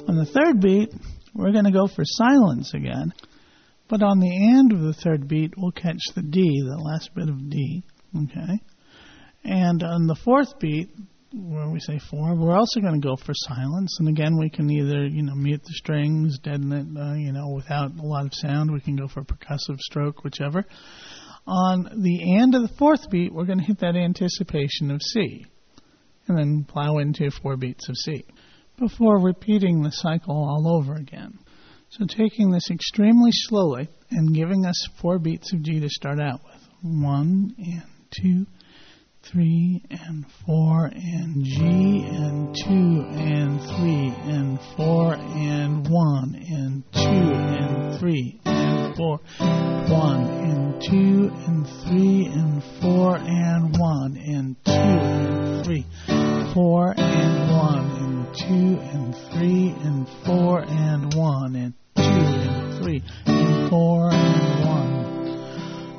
On 0.09 0.17
the 0.17 0.27
third 0.27 0.61
beat, 0.61 0.93
we're 1.35 1.53
going 1.53 1.65
to 1.65 1.71
go 1.71 1.87
for 1.87 2.03
silence 2.05 2.75
again 2.75 3.15
But 3.91 4.05
on 4.05 4.21
the 4.21 4.57
end 4.57 4.73
of 4.73 4.81
the 4.81 4.95
third 4.95 5.27
beat, 5.27 5.53
we'll 5.57 5.73
catch 5.73 5.99
the 6.15 6.23
D, 6.23 6.63
the 6.63 6.81
last 6.81 7.11
bit 7.13 7.29
of 7.29 7.51
D. 7.51 7.83
Okay? 8.17 8.61
And 9.45 9.83
on 9.83 10.07
the 10.07 10.15
fourth 10.25 10.61
beat, 10.61 10.91
where 11.33 11.69
we 11.69 11.81
say 11.81 11.99
four, 12.11 12.37
we're 12.37 12.57
also 12.57 12.81
going 12.81 13.01
to 13.01 13.07
go 13.07 13.17
for 13.17 13.33
silence. 13.35 13.97
And 13.99 14.09
again, 14.09 14.39
we 14.39 14.49
can 14.49 14.71
either, 14.71 15.07
you 15.07 15.25
know, 15.25 15.35
mute 15.35 15.63
the 15.65 15.73
strings, 15.75 16.39
deaden 16.39 16.73
it, 16.73 17.01
uh, 17.01 17.15
you 17.15 17.33
know, 17.33 17.51
without 17.55 17.91
a 17.99 18.03
lot 18.03 18.27
of 18.27 18.35
sound. 18.35 18.73
We 18.73 18.81
can 18.81 18.95
go 18.95 19.09
for 19.09 19.25
percussive 19.25 19.79
stroke, 19.81 20.23
whichever. 20.23 20.65
On 21.47 22.03
the 22.03 22.39
end 22.39 22.55
of 22.55 22.63
the 22.63 22.75
fourth 22.79 23.11
beat, 23.11 23.33
we're 23.33 23.45
going 23.45 23.59
to 23.59 23.65
hit 23.65 23.81
that 23.81 23.97
anticipation 23.97 24.93
of 24.93 25.01
C. 25.03 25.47
And 26.29 26.39
then 26.39 26.65
plow 26.69 26.99
into 26.99 27.29
four 27.43 27.57
beats 27.57 27.89
of 27.89 27.97
C 27.97 28.25
before 28.79 29.19
repeating 29.19 29.83
the 29.83 29.91
cycle 29.91 30.37
all 30.37 30.77
over 30.77 30.95
again. 30.95 31.39
So 31.93 32.07
taking 32.07 32.53
this 32.53 32.71
extremely 32.71 33.33
slowly 33.33 33.89
and 34.13 34.33
giving 34.33 34.65
us 34.65 34.87
four 35.01 35.19
beats 35.19 35.53
of 35.53 35.65
G 35.65 35.81
to 35.81 35.89
start 35.89 36.21
out 36.21 36.41
with. 36.45 36.69
One 36.83 37.53
and 37.59 37.83
two 38.13 38.47
three 39.25 39.83
and 39.91 40.25
four 40.47 40.87
and 40.87 41.45
G 41.45 41.59
and 41.61 42.55
two 42.55 43.05
and 43.11 43.61
three 43.61 44.15
and 44.33 44.61
four 44.77 45.15
and 45.15 45.89
one 45.89 46.37
and 46.37 46.85
two 46.93 47.01
and 47.01 47.99
three 47.99 48.41
and 48.45 48.97
four 48.97 49.19
one 49.89 50.23
and 50.23 50.81
two 50.81 51.31
and 51.45 51.67
three 51.67 52.27
and 52.27 52.63
four 52.81 53.17
and 53.17 53.77
one 53.77 54.17
and 54.17 54.57
two 54.65 54.73
and 54.73 55.65
three 55.65 55.85
four 56.55 56.95
and 56.97 57.51
one 57.51 57.91
and 57.91 58.35
two 58.37 58.81
and 58.81 59.17
three 59.33 59.75
and 59.83 60.09
four 60.25 60.61
and 60.61 61.15
one 61.15 61.57
and 61.57 61.75
two 61.97 62.03
and 62.03 62.83
three 62.83 63.03
and 63.27 63.71
four 63.71 64.11
and 64.13 64.67
one 64.67 65.01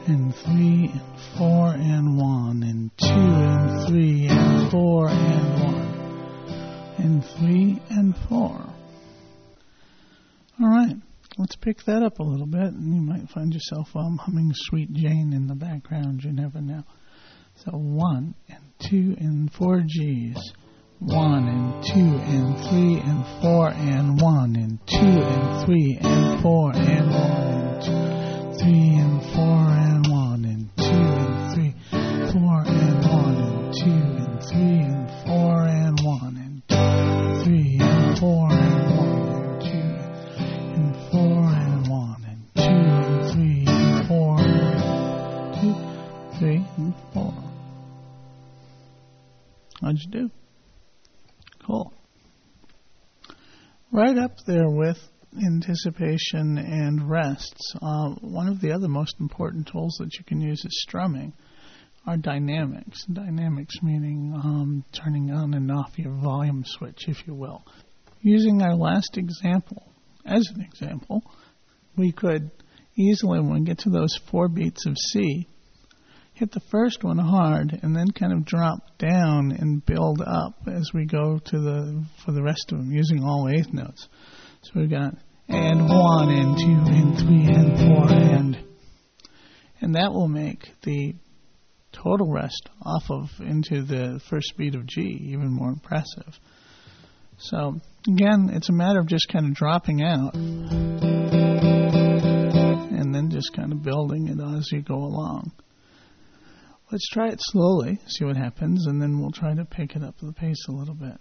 and 0.08 0.36
three 0.36 0.90
and 0.92 1.20
four 1.38 1.68
and 1.68 2.18
one 2.18 2.64
and 2.64 2.92
two 2.98 3.08
and 3.08 3.88
three 3.88 4.28
and 4.28 4.72
four 4.72 5.10
and 5.10 5.64
one 5.64 5.92
and 6.98 7.26
three 7.38 7.82
and 7.90 8.16
four. 8.30 8.74
All 10.62 10.70
right, 10.70 10.96
let's 11.38 11.56
pick 11.56 11.84
that 11.86 12.04
up 12.04 12.20
a 12.20 12.24
little 12.24 12.46
bit, 12.46 12.74
and 12.74 12.94
you 12.94 13.02
might 13.02 13.30
find 13.30 13.54
yourself 13.54 13.88
um, 13.96 14.18
humming 14.18 14.52
"Sweet 14.54 14.94
Jane" 14.94 15.34
in 15.34 15.48
the 15.48 15.56
background. 15.56 16.24
You 16.24 16.34
never 16.34 16.62
know. 16.62 16.84
So 17.56 17.72
one 17.72 18.36
and 18.50 18.64
two 18.80 19.16
and 19.20 19.52
four 19.52 19.84
G's. 19.86 20.54
One 21.04 21.48
and 21.48 21.84
two 21.84 22.00
and 22.00 22.56
three 22.70 23.00
and 23.00 23.26
four 23.42 23.70
and 23.70 24.22
one 24.22 24.56
and 24.56 24.78
two 24.86 24.98
and 24.98 25.66
three 25.66 25.98
and 26.00 26.42
four 26.44 26.72
and 26.76 27.10
one 27.10 27.42
and 27.42 27.82
two, 27.82 28.60
three 28.64 28.94
and 29.02 29.24
four 29.34 29.58
and 29.58 30.08
one 30.08 30.46
and 30.46 30.70
two 30.78 30.84
and 30.84 31.54
three, 31.56 31.74
four 31.90 32.62
and 32.68 33.04
one 33.04 33.36
and 33.36 33.74
two 33.74 33.90
and 33.90 34.44
three 34.44 34.78
and 34.78 35.10
four 35.26 35.66
and 35.66 36.00
one 36.02 36.38
and 36.38 36.62
two, 36.70 37.44
three 37.46 37.78
and 37.82 38.20
four 38.20 38.52
and 38.52 38.96
one 38.96 39.42
and 39.42 39.62
two 39.64 39.82
and 40.76 40.96
four 41.10 41.42
and 41.50 41.88
one 41.90 42.24
and 42.30 42.42
two 42.54 42.62
and 42.62 43.32
three 43.34 43.66
and 43.68 44.08
four 44.08 44.40
and 44.40 45.56
two, 45.62 46.38
three 46.38 46.64
and 46.78 46.94
four. 47.12 47.34
How'd 49.82 49.98
you 49.98 50.12
do? 50.12 50.32
Cool. 51.66 51.94
Right 53.94 54.18
up 54.18 54.38
there 54.48 54.70
with 54.70 54.98
anticipation 55.36 56.58
and 56.58 57.10
rests, 57.10 57.76
uh, 57.76 58.12
one 58.22 58.48
of 58.48 58.62
the 58.62 58.72
other 58.72 58.88
most 58.88 59.16
important 59.20 59.68
tools 59.68 59.98
that 60.00 60.14
you 60.18 60.24
can 60.24 60.40
use 60.40 60.64
is 60.64 60.82
strumming 60.88 61.34
are 62.08 62.16
dynamics. 62.16 63.04
Dynamics 63.12 63.76
meaning 63.84 64.34
um, 64.34 64.86
turning 64.94 65.30
on 65.32 65.54
and 65.56 65.70
off 65.70 66.00
your 66.00 66.14
volume 66.14 66.64
switch, 66.66 67.10
if 67.10 67.28
you 67.28 67.34
will. 67.34 67.66
Using 68.22 68.62
our 68.62 68.78
last 68.78 69.18
example 69.18 69.92
as 70.26 70.48
an 70.56 70.62
example, 70.62 71.22
we 71.98 72.14
could 72.14 72.50
easily, 72.98 73.42
when 73.42 73.54
we 73.56 73.66
get 73.66 73.80
to 73.80 73.90
those 73.90 74.18
four 74.32 74.48
beats 74.48 74.86
of 74.86 74.96
C, 74.98 75.50
hit 76.42 76.52
the 76.52 76.60
first 76.72 77.04
one 77.04 77.20
hard 77.20 77.80
and 77.84 77.96
then 77.96 78.10
kind 78.10 78.34
of 78.34 78.44
drop 78.44 78.98
down 78.98 79.52
and 79.52 79.86
build 79.86 80.20
up 80.22 80.56
as 80.66 80.90
we 80.92 81.06
go 81.06 81.38
to 81.38 81.60
the 81.60 82.04
for 82.26 82.32
the 82.32 82.42
rest 82.42 82.72
of 82.72 82.80
them 82.80 82.92
using 82.92 83.24
all 83.24 83.48
eighth 83.48 83.72
notes. 83.72 84.10
So 84.64 84.72
we've 84.76 84.90
got 84.90 85.14
and 85.48 85.88
one 85.88 86.30
and 86.30 86.58
two 86.58 86.66
and 86.66 87.16
three 87.20 87.46
and 87.46 87.78
four 87.78 88.12
and 88.12 88.58
and 89.82 89.94
that 89.94 90.14
will 90.14 90.28
make 90.28 90.68
the 90.82 91.14
total 91.92 92.32
rest 92.32 92.70
off 92.82 93.04
of 93.12 93.30
into 93.40 93.84
the 93.84 94.20
first 94.28 94.58
beat 94.58 94.74
of 94.74 94.88
G 94.88 95.02
even 95.30 95.52
more 95.52 95.70
impressive. 95.70 96.40
So 97.38 97.80
again, 98.08 98.50
it's 98.52 98.70
a 98.70 98.74
matter 98.74 99.00
of 99.00 99.06
just 99.06 99.28
kind 99.32 99.46
of 99.46 99.54
dropping 99.54 100.02
out 100.02 100.34
and 100.34 101.04
then 103.14 103.30
just 103.30 103.54
kind 103.56 103.72
of 103.72 103.84
building 103.84 104.28
it 104.28 104.40
as 104.58 104.72
you 104.72 104.82
go 104.82 104.96
along. 104.96 105.52
Let's 106.92 107.08
try 107.08 107.30
it 107.30 107.40
slowly, 107.40 108.00
see 108.06 108.26
what 108.26 108.36
happens, 108.36 108.86
and 108.86 109.02
then 109.02 109.22
we'll 109.22 109.32
try 109.32 109.54
to 109.54 109.64
pick 109.64 109.96
it 109.96 110.04
up 110.04 110.16
the 110.20 110.34
pace 110.34 110.66
a 110.68 110.74
little 110.74 110.94
bit. 110.94 111.18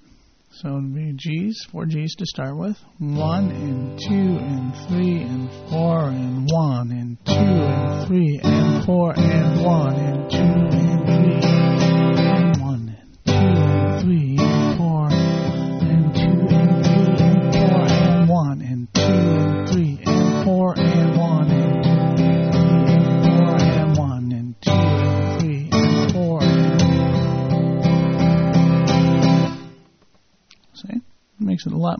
So 0.50 0.66
it'll 0.66 0.80
be 0.80 1.12
G's, 1.16 1.64
four 1.70 1.86
G's 1.86 2.12
to 2.16 2.26
start 2.26 2.56
with. 2.56 2.76
One 2.98 3.52
and 3.52 3.96
two 3.96 4.36
and 4.36 4.74
three 4.88 5.22
and 5.22 5.48
four 5.70 6.08
and 6.08 6.48
one 6.50 6.90
and 6.90 7.16
two 7.24 7.32
and 7.32 8.08
three 8.08 8.40
and 8.42 8.49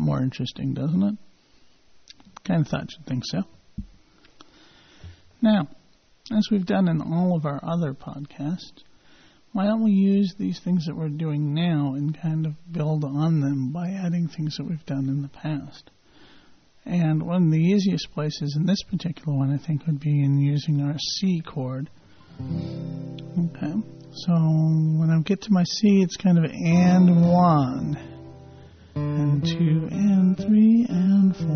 more 0.00 0.22
interesting, 0.22 0.74
doesn't 0.74 1.02
it? 1.02 1.14
Kind 2.44 2.62
of 2.62 2.68
thought 2.68 2.88
you'd 2.96 3.06
think 3.06 3.22
so. 3.26 3.42
Now, 5.42 5.68
as 6.32 6.48
we've 6.50 6.66
done 6.66 6.88
in 6.88 7.00
all 7.00 7.36
of 7.36 7.44
our 7.44 7.60
other 7.62 7.94
podcasts, 7.94 8.82
why 9.52 9.64
don't 9.64 9.82
we 9.82 9.92
use 9.92 10.34
these 10.38 10.60
things 10.60 10.86
that 10.86 10.96
we're 10.96 11.08
doing 11.08 11.54
now 11.54 11.94
and 11.94 12.16
kind 12.20 12.46
of 12.46 12.52
build 12.70 13.04
on 13.04 13.40
them 13.40 13.72
by 13.72 13.90
adding 13.90 14.28
things 14.28 14.56
that 14.56 14.64
we've 14.68 14.84
done 14.86 15.08
in 15.08 15.22
the 15.22 15.28
past? 15.28 15.90
And 16.84 17.22
one 17.24 17.46
of 17.46 17.50
the 17.50 17.58
easiest 17.58 18.12
places 18.12 18.56
in 18.58 18.64
this 18.64 18.82
particular 18.84 19.36
one, 19.36 19.52
I 19.52 19.64
think, 19.64 19.86
would 19.86 20.00
be 20.00 20.22
in 20.22 20.38
using 20.38 20.80
our 20.82 20.96
C 20.98 21.42
chord. 21.46 21.90
Okay, 22.40 23.74
so 24.12 24.32
when 24.32 25.10
I 25.10 25.20
get 25.22 25.42
to 25.42 25.52
my 25.52 25.64
C, 25.64 26.00
it's 26.02 26.16
kind 26.16 26.38
of 26.38 26.44
and 26.44 27.28
one, 27.28 28.09
two, 29.60 29.86
and 29.90 30.36
three, 30.38 30.86
and 30.88 31.36
four, 31.36 31.48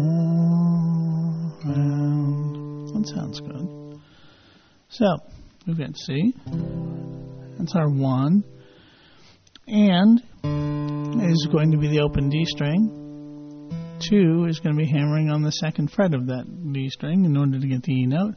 that 2.92 3.08
sounds 3.08 3.40
good. 3.40 3.98
So 4.90 5.06
we've 5.66 5.78
got 5.78 5.96
C. 5.96 6.34
That's 7.58 7.74
our 7.74 7.88
one. 7.88 8.44
And 9.66 10.20
is 11.22 11.48
going 11.50 11.70
to 11.72 11.78
be 11.78 11.88
the 11.88 12.00
open 12.02 12.28
D 12.28 12.44
string. 12.44 13.70
Two 14.00 14.44
is 14.50 14.60
going 14.60 14.76
to 14.76 14.82
be 14.82 14.86
hammering 14.86 15.30
on 15.30 15.42
the 15.42 15.52
second 15.52 15.90
fret 15.90 16.12
of 16.12 16.26
that 16.26 16.44
D 16.74 16.90
string 16.90 17.24
in 17.24 17.38
order 17.38 17.58
to 17.58 17.66
get 17.66 17.84
the 17.84 17.92
E 17.92 18.06
note. 18.06 18.34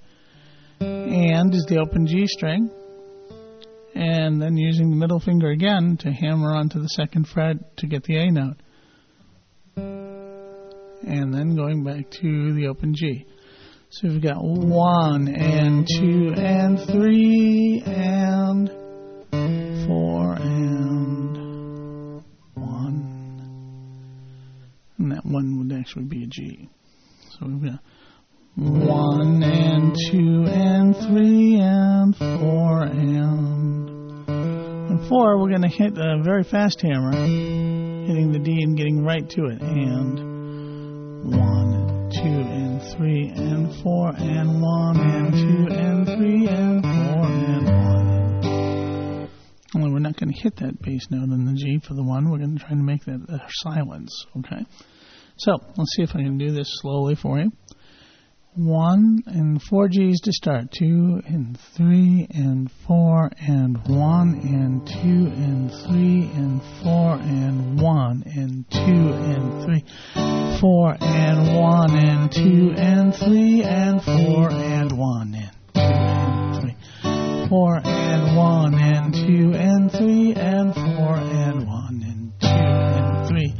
And 0.79 1.53
is 1.53 1.65
the 1.67 1.79
open 1.79 2.07
G 2.07 2.25
string. 2.27 2.71
And 3.95 4.41
then 4.41 4.55
using 4.55 4.91
the 4.91 4.95
middle 4.95 5.19
finger 5.19 5.49
again 5.49 5.97
to 5.99 6.09
hammer 6.09 6.55
onto 6.55 6.79
the 6.79 6.87
second 6.87 7.27
fret 7.27 7.75
to 7.79 7.87
get 7.87 8.03
the 8.03 8.15
A 8.15 8.31
note. 8.31 8.55
And 11.07 11.33
then 11.33 11.55
going 11.55 11.83
back 11.85 12.11
to 12.21 12.53
the 12.53 12.67
open 12.67 12.93
G. 12.93 13.25
So 13.89 14.09
we've 14.09 14.21
got 14.21 14.43
one 14.43 15.29
and 15.29 15.87
two 15.87 16.33
and 16.35 16.77
three 16.81 17.81
and 17.85 18.69
four 19.87 20.33
and 20.33 22.23
one. 22.53 23.07
And 24.97 25.11
that 25.13 25.25
one 25.25 25.59
would 25.59 25.79
actually 25.79 26.05
be 26.05 26.23
a 26.23 26.27
G. 26.27 26.69
So 27.31 27.47
we've 27.47 27.71
got 27.71 27.79
one 28.57 29.41
and 29.43 29.95
two 30.11 30.43
and 30.51 30.93
three 30.97 31.59
and 31.61 32.15
four 32.17 32.83
and 32.83 34.27
and 34.27 35.07
four 35.07 35.39
we're 35.39 35.49
going 35.49 35.61
to 35.61 35.69
hit 35.69 35.97
a 35.97 36.21
very 36.23 36.43
fast 36.43 36.81
hammer 36.81 37.11
hitting 37.11 38.31
the 38.31 38.39
D 38.39 38.63
and 38.63 38.75
getting 38.75 39.03
right 39.03 39.29
to 39.29 39.45
it 39.45 39.61
and 39.61 40.26
one 41.23 42.09
two 42.11 42.21
and 42.21 42.81
three 42.95 43.29
and 43.35 43.73
four 43.81 44.13
and 44.15 44.61
one 44.61 44.99
and 44.99 45.33
two 45.33 45.67
and 45.73 46.05
three 46.05 46.47
and 46.47 46.83
four 46.83 47.25
and 47.25 47.65
one. 47.65 49.29
Only 49.75 49.91
we're 49.91 49.99
not 49.99 50.17
going 50.17 50.33
to 50.33 50.39
hit 50.39 50.55
that 50.57 50.81
bass 50.81 51.07
note 51.09 51.29
in 51.33 51.45
the 51.45 51.53
G 51.53 51.79
for 51.85 51.93
the 51.93 52.03
one. 52.03 52.29
We're 52.29 52.37
going 52.37 52.57
to 52.57 52.63
try 52.63 52.69
to 52.69 52.75
make 52.75 53.05
that 53.05 53.25
a 53.29 53.39
silence. 53.49 54.25
Okay. 54.39 54.65
So 55.37 55.57
let's 55.75 55.95
see 55.95 56.03
if 56.03 56.11
I 56.15 56.23
can 56.23 56.37
do 56.37 56.51
this 56.51 56.67
slowly 56.81 57.15
for 57.15 57.39
you 57.39 57.51
one 58.57 59.21
and 59.27 59.61
four 59.61 59.87
G's 59.87 60.19
to 60.21 60.31
start. 60.31 60.71
Two 60.71 61.21
and 61.27 61.57
three 61.75 62.27
and 62.31 62.71
four 62.87 63.29
and 63.39 63.77
one 63.87 64.39
and 64.43 64.85
two 64.87 65.27
and 65.31 65.71
three 65.71 66.31
and 66.33 66.61
four 66.83 67.13
and 67.13 67.79
one 67.79 68.23
and 68.25 68.65
two 68.71 68.79
and 68.79 69.63
three, 69.63 69.83
four 70.59 70.97
and 70.99 71.55
one 71.55 71.95
and 71.95 72.31
two 72.31 72.73
and 72.75 73.15
three 73.15 73.63
and 73.63 74.01
four 74.01 74.49
and 74.49 74.97
one 74.97 75.35
and 75.35 75.51
two 75.75 75.79
and 75.79 76.61
three, 76.61 77.47
four 77.49 77.79
and 77.83 78.35
one 78.35 78.73
and 78.73 79.13
two 79.13 79.53
and 79.53 79.91
three 79.91 80.33
and 80.33 80.73
four 80.73 81.15
and 81.15 81.67
one 81.67 82.01
and 82.03 82.33
two 82.41 82.47
and 82.47 83.27
three, 83.27 83.53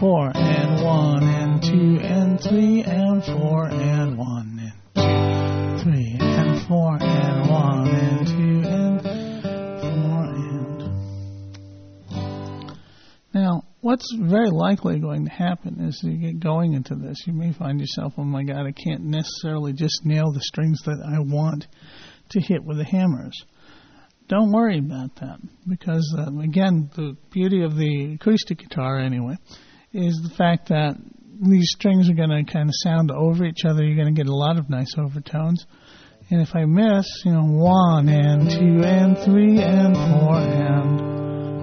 four 0.00 0.32
and 0.34 0.82
one 0.82 1.24
and 1.24 1.59
two 1.70 2.00
and 2.02 2.40
three 2.40 2.82
and 2.82 3.24
four 3.24 3.68
and 3.68 4.18
one 4.18 4.58
and 4.58 4.72
two, 4.96 5.84
three 5.84 6.16
and 6.18 6.66
four 6.66 6.98
and 7.00 7.48
one 7.48 7.86
and 7.86 8.26
two 8.26 8.68
and 8.68 9.00
four 9.00 10.24
and. 10.34 10.82
Now, 13.32 13.62
what's 13.82 14.12
very 14.18 14.50
likely 14.50 14.98
going 14.98 15.26
to 15.26 15.30
happen 15.30 15.86
is 15.86 16.00
you 16.02 16.16
get 16.16 16.40
going 16.40 16.72
into 16.72 16.96
this, 16.96 17.18
you 17.28 17.34
may 17.34 17.52
find 17.52 17.78
yourself, 17.78 18.14
oh 18.18 18.24
my 18.24 18.42
God, 18.42 18.66
I 18.66 18.72
can't 18.72 19.04
necessarily 19.04 19.72
just 19.72 20.04
nail 20.04 20.32
the 20.32 20.42
strings 20.42 20.80
that 20.86 21.00
I 21.06 21.20
want 21.20 21.68
to 22.30 22.40
hit 22.40 22.64
with 22.64 22.78
the 22.78 22.84
hammers 22.84 23.44
don't 24.28 24.52
worry 24.52 24.78
about 24.78 25.16
that 25.16 25.38
because 25.68 26.14
um, 26.16 26.38
again 26.38 26.88
the 26.94 27.16
beauty 27.32 27.64
of 27.64 27.74
the 27.74 28.14
acoustic 28.14 28.58
guitar 28.58 29.00
anyway 29.00 29.34
is 29.92 30.20
the 30.22 30.32
fact 30.36 30.68
that 30.68 30.94
these 31.42 31.70
strings 31.76 32.10
are 32.10 32.14
going 32.14 32.28
to 32.28 32.44
kind 32.52 32.68
of 32.68 32.74
sound 32.82 33.10
over 33.10 33.44
each 33.44 33.64
other. 33.64 33.82
You're 33.82 33.96
going 33.96 34.14
to 34.14 34.18
get 34.18 34.28
a 34.28 34.34
lot 34.34 34.58
of 34.58 34.68
nice 34.68 34.94
overtones. 34.98 35.64
And 36.32 36.40
if 36.40 36.54
i 36.54 36.64
miss 36.64 37.06
you 37.24 37.32
know 37.32 37.42
one 37.42 38.08
and 38.08 38.48
two 38.48 38.84
and 38.86 39.18
three 39.18 39.60
and 39.60 39.96
four 39.96 40.36
and 40.36 41.00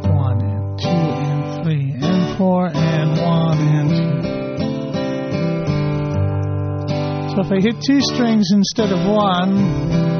one 0.04 0.42
and 0.42 0.78
two 0.78 0.90
and 0.90 1.64
three 1.64 1.94
and 1.94 2.38
four 2.38 2.68
and 2.68 3.12
one 3.22 3.60
and 3.60 3.90
two. 3.90 4.18
So 7.34 7.42
if 7.46 7.52
i 7.52 7.62
hit 7.62 7.82
two 7.86 8.02
strings 8.02 8.52
instead 8.52 8.92
of 8.92 9.06
one 9.08 10.18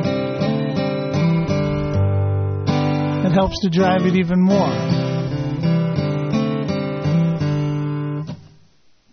it 3.26 3.34
helps 3.34 3.60
to 3.64 3.70
drive 3.70 4.06
it 4.06 4.16
even 4.16 4.42
more. 4.42 4.72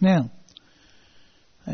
Now, 0.00 0.30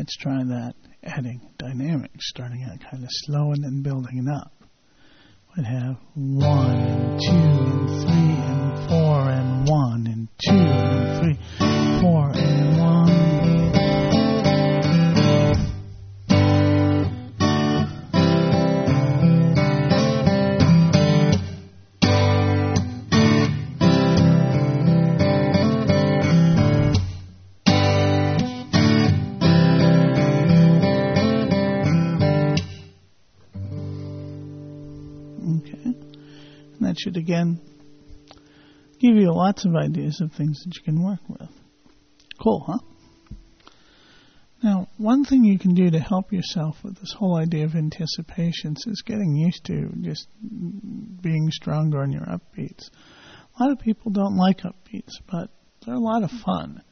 let's 0.01 0.17
try 0.17 0.43
that 0.43 0.73
adding 1.03 1.39
dynamics, 1.59 2.27
starting 2.29 2.63
out 2.63 2.79
kind 2.89 3.03
of 3.03 3.09
slow 3.11 3.51
and 3.51 3.63
then 3.63 3.83
building 3.83 4.25
it 4.25 4.35
up. 4.35 4.51
We'd 5.55 5.67
have 5.67 5.97
one 6.15 7.19
two 7.19 8.01
three 8.01 8.20
again 37.31 37.59
give 38.99 39.15
you 39.15 39.31
lots 39.33 39.65
of 39.65 39.75
ideas 39.75 40.21
of 40.21 40.31
things 40.33 40.61
that 40.63 40.75
you 40.75 40.81
can 40.83 41.03
work 41.03 41.21
with. 41.27 41.49
Cool, 42.41 42.63
huh? 42.67 42.77
Now, 44.63 44.87
one 44.97 45.25
thing 45.25 45.43
you 45.43 45.57
can 45.57 45.73
do 45.73 45.89
to 45.89 45.99
help 45.99 46.31
yourself 46.31 46.75
with 46.83 46.99
this 46.99 47.15
whole 47.17 47.35
idea 47.37 47.65
of 47.65 47.73
anticipations 47.73 48.83
is 48.85 49.01
getting 49.03 49.35
used 49.35 49.65
to 49.65 49.89
just 50.01 50.27
being 50.41 51.49
stronger 51.51 52.01
on 52.01 52.11
your 52.11 52.25
upbeats. 52.25 52.89
A 53.59 53.63
lot 53.63 53.71
of 53.71 53.79
people 53.79 54.11
don't 54.11 54.37
like 54.37 54.59
upbeats, 54.59 55.13
but 55.31 55.49
they're 55.83 55.95
a 55.95 55.99
lot 55.99 56.23
of 56.23 56.29
fun. 56.45 56.83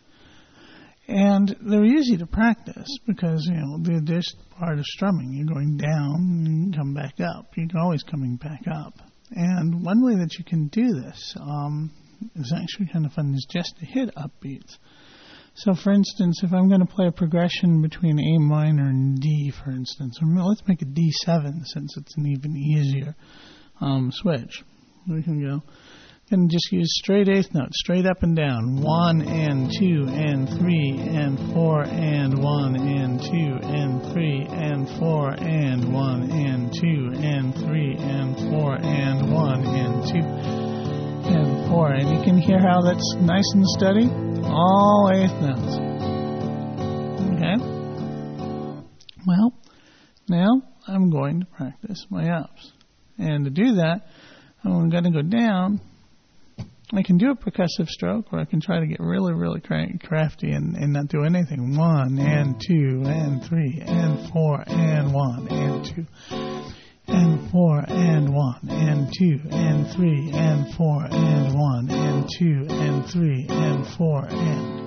And 1.07 1.55
they're 1.61 1.85
easy 1.85 2.17
to 2.17 2.25
practice 2.25 2.87
because, 3.05 3.47
you 3.51 3.57
know, 3.57 3.77
they're 3.81 4.01
just 4.01 4.35
part 4.57 4.79
of 4.79 4.85
strumming. 4.85 5.33
You're 5.33 5.53
going 5.53 5.77
down 5.77 6.43
and 6.45 6.73
you 6.73 6.79
come 6.79 6.95
back 6.95 7.15
up. 7.19 7.51
You're 7.55 7.81
always 7.81 8.03
coming 8.03 8.37
back 8.37 8.61
up. 8.67 9.08
And 9.31 9.83
one 9.83 10.03
way 10.03 10.15
that 10.15 10.35
you 10.37 10.45
can 10.45 10.67
do 10.67 10.87
this 11.01 11.35
um, 11.39 11.91
is 12.35 12.53
actually 12.55 12.87
kind 12.91 13.05
of 13.05 13.13
fun 13.13 13.33
is 13.33 13.47
just 13.49 13.77
to 13.77 13.85
hit 13.85 14.13
upbeats. 14.15 14.77
So, 15.55 15.73
for 15.73 15.91
instance, 15.91 16.41
if 16.43 16.53
I'm 16.53 16.69
going 16.69 16.79
to 16.79 16.85
play 16.85 17.07
a 17.07 17.11
progression 17.11 17.81
between 17.81 18.19
A 18.19 18.39
minor 18.39 18.87
and 18.87 19.19
D, 19.19 19.51
for 19.63 19.71
instance, 19.71 20.17
let's 20.21 20.67
make 20.67 20.81
it 20.81 20.93
D7 20.93 21.65
since 21.65 21.97
it's 21.97 22.17
an 22.17 22.27
even 22.27 22.55
easier 22.55 23.15
um, 23.81 24.09
switch. 24.13 24.63
We 25.07 25.23
can 25.23 25.41
go 25.41 25.61
and 26.31 26.49
just 26.49 26.71
use 26.71 26.89
straight 26.97 27.27
eighth 27.29 27.53
notes, 27.53 27.79
straight 27.79 28.05
up 28.05 28.23
and 28.23 28.35
down. 28.35 28.81
One 28.81 29.21
and 29.21 29.71
two 29.71 30.05
and 30.07 30.47
three 30.47 30.95
and 30.97 31.37
four 31.53 31.83
and 31.83 32.37
one 32.37 32.75
and 32.75 33.19
two 33.21 33.59
and 33.67 34.01
three 34.13 34.45
and 34.49 34.87
four 34.99 35.31
and 35.31 35.93
one 35.93 36.29
and 36.31 36.71
two 36.73 37.11
and 37.13 37.53
three 37.55 37.95
and 37.97 38.35
four 38.51 38.75
and 38.75 39.33
one 39.33 39.65
and 39.65 40.03
two 40.07 40.69
and 41.29 41.69
four. 41.69 41.93
And 41.93 42.17
you 42.17 42.23
can 42.23 42.37
hear 42.37 42.59
how 42.59 42.81
that's 42.81 43.15
nice 43.19 43.51
and 43.53 43.65
steady. 43.65 44.07
All 44.43 45.09
eighth 45.13 45.41
notes. 45.41 45.77
Okay? 47.35 47.55
Well, 49.25 49.53
now 50.27 50.61
I'm 50.87 51.09
going 51.09 51.41
to 51.41 51.45
practice 51.45 52.05
my 52.09 52.29
ups. 52.29 52.71
And 53.17 53.45
to 53.45 53.51
do 53.51 53.75
that, 53.75 54.07
I'm 54.63 54.89
going 54.89 55.03
to 55.03 55.11
go 55.11 55.21
down 55.21 55.81
I 56.91 57.03
can 57.03 57.19
do 57.19 57.29
a 57.29 57.35
percussive 57.35 57.87
stroke, 57.87 58.33
or 58.33 58.39
I 58.39 58.45
can 58.45 58.61
try 58.61 58.79
to 58.79 58.87
get 58.87 58.99
really, 58.99 59.33
really 59.33 59.61
crafty 59.61 60.51
and, 60.51 60.75
and 60.75 60.93
not 60.93 61.07
do 61.07 61.23
anything. 61.23 61.77
One 61.77 62.17
and 62.17 62.59
two 62.59 63.03
and 63.05 63.43
three 63.43 63.83
and 63.85 64.31
four 64.31 64.63
and 64.65 65.13
one 65.13 65.47
and 65.49 65.85
two 65.85 66.07
and 67.07 67.51
four 67.51 67.83
and 67.87 68.33
one 68.33 68.69
and 68.69 69.07
two 69.13 69.39
and 69.51 69.87
three 69.95 70.31
and 70.33 70.73
four 70.75 71.05
and 71.11 71.53
one 71.53 71.91
and 71.91 72.27
two 72.39 72.65
and 72.67 73.05
three 73.05 73.45
and 73.47 73.85
four 73.95 74.25
and. 74.25 74.79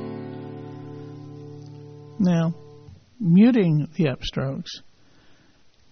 Now, 2.19 2.53
muting 3.21 3.87
the 3.97 4.07
upstrokes 4.07 4.83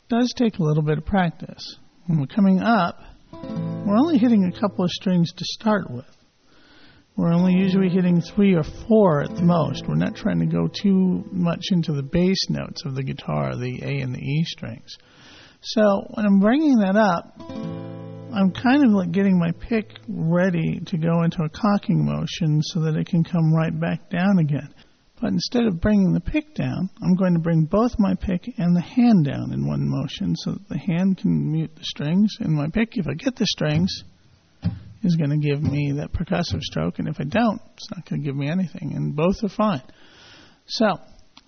does 0.09 0.33
take 0.37 0.59
a 0.59 0.63
little 0.63 0.83
bit 0.83 0.99
of 0.99 1.07
practice. 1.07 1.79
When 2.07 2.19
we're 2.19 2.27
coming 2.27 2.61
up, 2.61 2.99
we're 3.33 3.99
only 3.99 4.19
hitting 4.19 4.45
a 4.45 4.61
couple 4.61 4.85
of 4.85 4.91
strings 4.91 5.33
to 5.33 5.45
start 5.45 5.91
with. 5.91 6.07
We're 7.17 7.33
only 7.33 7.55
usually 7.55 7.89
hitting 7.89 8.23
three 8.23 8.55
or 8.55 8.63
four 8.89 9.23
at 9.23 9.35
the 9.35 9.43
most. 9.43 9.87
We're 9.87 9.97
not 9.97 10.17
trying 10.17 10.41
to 10.41 10.47
go 10.47 10.69
too 10.69 11.25
much 11.31 11.65
into 11.71 11.93
the 11.93 12.03
bass 12.03 12.39
notes 12.49 12.83
of 12.87 12.95
the 12.95 13.03
guitar, 13.03 13.57
the 13.57 13.81
A 13.83 14.01
and 14.01 14.15
the 14.15 14.21
E 14.21 14.45
strings. 14.45 14.97
So 15.61 15.83
when 16.15 16.25
I'm 16.25 16.41
bringing 16.41 16.79
that 16.79 16.97
up, 16.97 17.35
I'm 18.33 18.53
kind 18.53 18.85
of 18.85 18.91
like 18.93 19.11
getting 19.11 19.39
my 19.39 19.51
pick 19.69 19.99
ready 20.09 20.81
to 20.87 20.97
go 20.97 21.23
into 21.23 21.43
a 21.43 21.49
cocking 21.51 22.07
motion 22.07 22.63
so 22.63 22.81
that 22.81 22.97
it 22.97 23.07
can 23.07 23.25
come 23.25 23.53
right 23.53 23.79
back 23.79 24.09
down 24.09 24.39
again. 24.39 24.73
But 25.21 25.33
instead 25.33 25.67
of 25.67 25.81
bringing 25.81 26.15
the 26.15 26.21
pick 26.21 26.55
down, 26.55 26.89
I'm 27.03 27.15
going 27.15 27.35
to 27.35 27.41
bring 27.41 27.65
both 27.65 27.99
my 27.99 28.15
pick 28.15 28.55
and 28.57 28.75
the 28.75 28.81
hand 28.81 29.27
down 29.27 29.53
in 29.53 29.67
one 29.67 29.87
motion 29.87 30.35
so 30.35 30.53
that 30.53 30.69
the 30.69 30.79
hand 30.79 31.19
can 31.19 31.53
mute 31.53 31.77
the 31.77 31.85
strings. 31.85 32.31
And 32.41 32.55
my 32.55 32.69
pick, 32.73 32.97
if 32.97 33.07
I 33.07 33.13
get 33.13 33.37
the 33.37 33.47
strings, 33.47 34.03
is 35.03 35.17
going 35.17 35.31
to 35.31 35.37
give 35.37 35.63
me 35.63 35.93
that 35.97 36.13
percussive 36.13 36.63
stroke. 36.63 36.99
And 36.99 37.09
if 37.09 37.21
I 37.21 37.25
don't, 37.25 37.61
it's 37.75 37.91
not 37.95 38.09
going 38.09 38.23
to 38.23 38.27
give 38.27 38.37
me 38.37 38.49
anything. 38.49 38.95
And 38.95 39.15
both 39.15 39.37
are 39.43 39.51
fine. 39.51 39.83
So, 40.67 40.87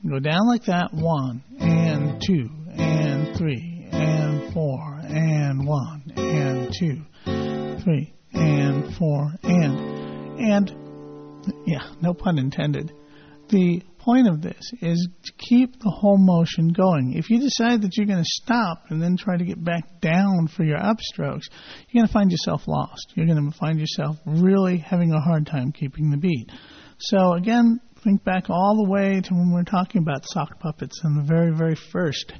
go 0.06 0.18
down 0.18 0.48
like 0.48 0.64
that 0.64 0.92
one, 0.92 1.42
and 1.58 2.20
two, 2.20 2.50
and 2.72 3.36
three, 3.38 3.88
and 3.90 4.52
four, 4.52 5.00
and 5.02 5.66
one, 5.66 6.12
and 6.16 6.74
two, 6.78 7.04
three, 7.84 8.12
and 8.34 8.94
four, 8.96 9.30
and, 9.42 10.40
and, 10.40 11.56
yeah, 11.66 11.94
no 12.02 12.12
pun 12.12 12.38
intended 12.38 12.92
the 13.48 13.82
point 13.98 14.28
of 14.28 14.42
this 14.42 14.60
is 14.80 15.08
to 15.24 15.32
keep 15.38 15.78
the 15.78 15.90
whole 15.90 16.18
motion 16.18 16.68
going. 16.72 17.14
If 17.16 17.30
you 17.30 17.38
decide 17.38 17.82
that 17.82 17.96
you're 17.96 18.06
going 18.06 18.18
to 18.22 18.42
stop 18.42 18.84
and 18.88 19.00
then 19.00 19.16
try 19.16 19.36
to 19.36 19.44
get 19.44 19.62
back 19.62 20.00
down 20.00 20.48
for 20.48 20.64
your 20.64 20.78
upstrokes, 20.78 21.44
you're 21.88 22.00
going 22.00 22.06
to 22.06 22.12
find 22.12 22.30
yourself 22.30 22.62
lost. 22.66 23.12
You're 23.14 23.26
going 23.26 23.50
to 23.50 23.56
find 23.56 23.78
yourself 23.78 24.16
really 24.26 24.78
having 24.78 25.12
a 25.12 25.20
hard 25.20 25.46
time 25.46 25.72
keeping 25.72 26.10
the 26.10 26.16
beat. 26.16 26.50
So 26.98 27.34
again, 27.34 27.80
think 28.02 28.24
back 28.24 28.50
all 28.50 28.82
the 28.82 28.90
way 28.90 29.20
to 29.20 29.34
when 29.34 29.50
we 29.50 29.54
were 29.54 29.64
talking 29.64 30.02
about 30.02 30.24
sock 30.24 30.58
puppets 30.58 31.00
and 31.04 31.16
the 31.16 31.26
very, 31.26 31.54
very 31.56 31.76
first 31.92 32.32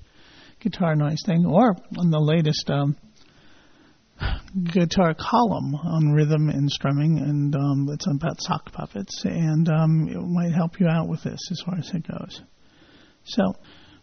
guitar 0.60 0.94
noise 0.94 1.22
thing, 1.24 1.44
or 1.46 1.76
on 1.98 2.10
the 2.10 2.20
latest 2.20 2.70
um, 2.70 2.96
guitar 4.72 5.14
column 5.14 5.74
on 5.74 6.12
rhythm 6.12 6.48
and 6.48 6.70
strumming, 6.70 7.18
and 7.18 7.54
um, 7.54 7.88
it's 7.92 8.06
about 8.06 8.40
sock 8.40 8.72
puppets, 8.72 9.22
and 9.24 9.68
um, 9.68 10.08
it 10.08 10.20
might 10.20 10.52
help 10.52 10.78
you 10.80 10.86
out 10.88 11.08
with 11.08 11.22
this 11.22 11.40
as 11.50 11.60
far 11.64 11.78
as 11.78 11.90
it 11.94 12.06
goes. 12.06 12.42
So, 13.24 13.54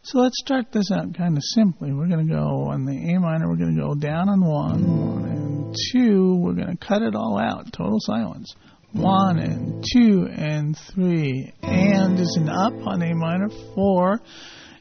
so 0.01 0.19
let's 0.19 0.39
start 0.39 0.71
this 0.71 0.91
out 0.91 1.13
kind 1.15 1.37
of 1.37 1.43
simply. 1.43 1.93
We're 1.93 2.07
going 2.07 2.27
to 2.27 2.33
go 2.33 2.69
on 2.71 2.85
the 2.85 3.13
A 3.13 3.19
minor. 3.19 3.49
We're 3.49 3.57
going 3.57 3.75
to 3.75 3.81
go 3.81 3.95
down 3.95 4.29
on 4.29 4.41
one, 4.41 5.21
one 5.21 5.25
and 5.25 5.75
two. 5.91 6.35
We're 6.35 6.53
going 6.53 6.75
to 6.75 6.85
cut 6.85 7.01
it 7.01 7.15
all 7.15 7.39
out, 7.39 7.71
total 7.73 7.97
silence. 7.99 8.53
One 8.91 9.37
and 9.37 9.85
two 9.93 10.27
and 10.35 10.75
three, 10.93 11.53
and 11.61 12.19
is 12.19 12.37
an 12.41 12.49
up 12.49 12.73
on 12.87 13.03
A 13.03 13.13
minor. 13.13 13.49
Four 13.75 14.19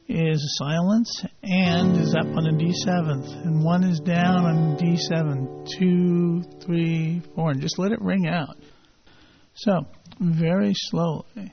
is 0.09 0.57
silence 0.59 1.25
and 1.43 1.97
is 2.01 2.15
up 2.15 2.27
on 2.27 2.47
a 2.47 2.53
D7th, 2.53 3.45
and 3.45 3.63
one 3.63 3.85
is 3.85 4.01
down 4.01 4.45
on 4.47 4.77
D7. 4.79 5.67
Two, 5.79 6.43
three, 6.65 7.23
four, 7.35 7.51
and 7.51 7.61
just 7.61 7.79
let 7.79 7.93
it 7.93 8.01
ring 8.01 8.27
out. 8.27 8.57
So, 9.55 9.87
very 10.19 10.73
slowly. 10.75 11.53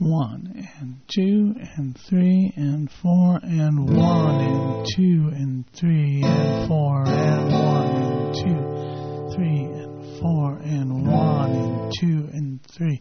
One 0.00 0.68
and 0.80 1.00
two 1.08 1.54
and 1.76 1.98
three 2.08 2.52
and 2.56 2.88
four 3.02 3.40
and 3.42 3.96
one 3.96 4.40
and 4.40 4.86
two 4.94 5.28
and 5.34 5.64
three 5.72 6.22
and 6.24 6.68
four 6.68 7.02
and 7.04 7.52
one 7.52 7.96
and 7.96 8.34
two, 8.34 9.34
three 9.34 9.64
and 9.64 10.20
four 10.20 10.58
and 10.58 11.06
one 11.06 11.50
and 11.50 11.92
two 11.98 12.28
and 12.32 12.60
three, 12.76 13.00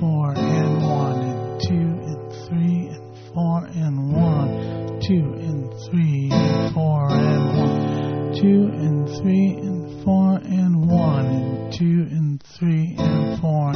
four 0.00 0.34
and 0.36 0.82
one 0.82 1.20
and 1.20 1.60
two 1.60 1.74
and 1.74 2.48
three 2.48 2.88
and 2.88 2.95
four 3.36 3.66
and 3.66 4.14
one, 4.14 4.98
two 5.06 5.34
and 5.34 5.70
three 5.90 6.30
and 6.32 6.72
four 6.72 7.06
and 7.12 7.58
one, 7.58 8.32
two 8.40 8.64
and 8.72 9.06
three 9.20 9.50
and 9.60 10.02
four 10.02 10.38
and 10.38 10.88
one, 10.88 11.26
and 11.26 11.72
two 11.74 12.06
and 12.10 12.42
three 12.58 12.94
and 12.96 13.38
four, 13.38 13.74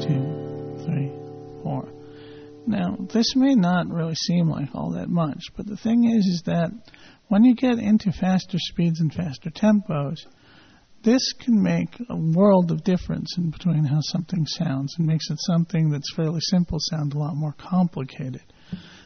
two, 0.00 0.86
three, 0.86 1.12
four. 1.62 1.92
Now, 2.66 2.96
this 3.12 3.36
may 3.36 3.54
not 3.54 3.90
really 3.90 4.14
seem 4.14 4.48
like 4.48 4.70
all 4.74 4.92
that 4.92 5.10
much, 5.10 5.42
but 5.54 5.66
the 5.66 5.76
thing 5.76 6.04
is, 6.06 6.24
is 6.24 6.42
that 6.46 6.70
when 7.28 7.44
you 7.44 7.54
get 7.54 7.78
into 7.78 8.10
faster 8.10 8.56
speeds 8.58 9.00
and 9.00 9.12
faster 9.12 9.50
tempos, 9.50 10.16
this 11.02 11.32
can 11.40 11.62
make 11.62 11.88
a 12.08 12.16
world 12.16 12.70
of 12.70 12.84
difference 12.84 13.36
in 13.38 13.50
between 13.50 13.84
how 13.84 14.00
something 14.00 14.46
sounds 14.46 14.94
and 14.98 15.06
makes 15.06 15.30
it 15.30 15.38
something 15.40 15.90
that's 15.90 16.14
fairly 16.14 16.40
simple 16.42 16.78
sound 16.80 17.14
a 17.14 17.18
lot 17.18 17.34
more 17.34 17.54
complicated. 17.58 18.42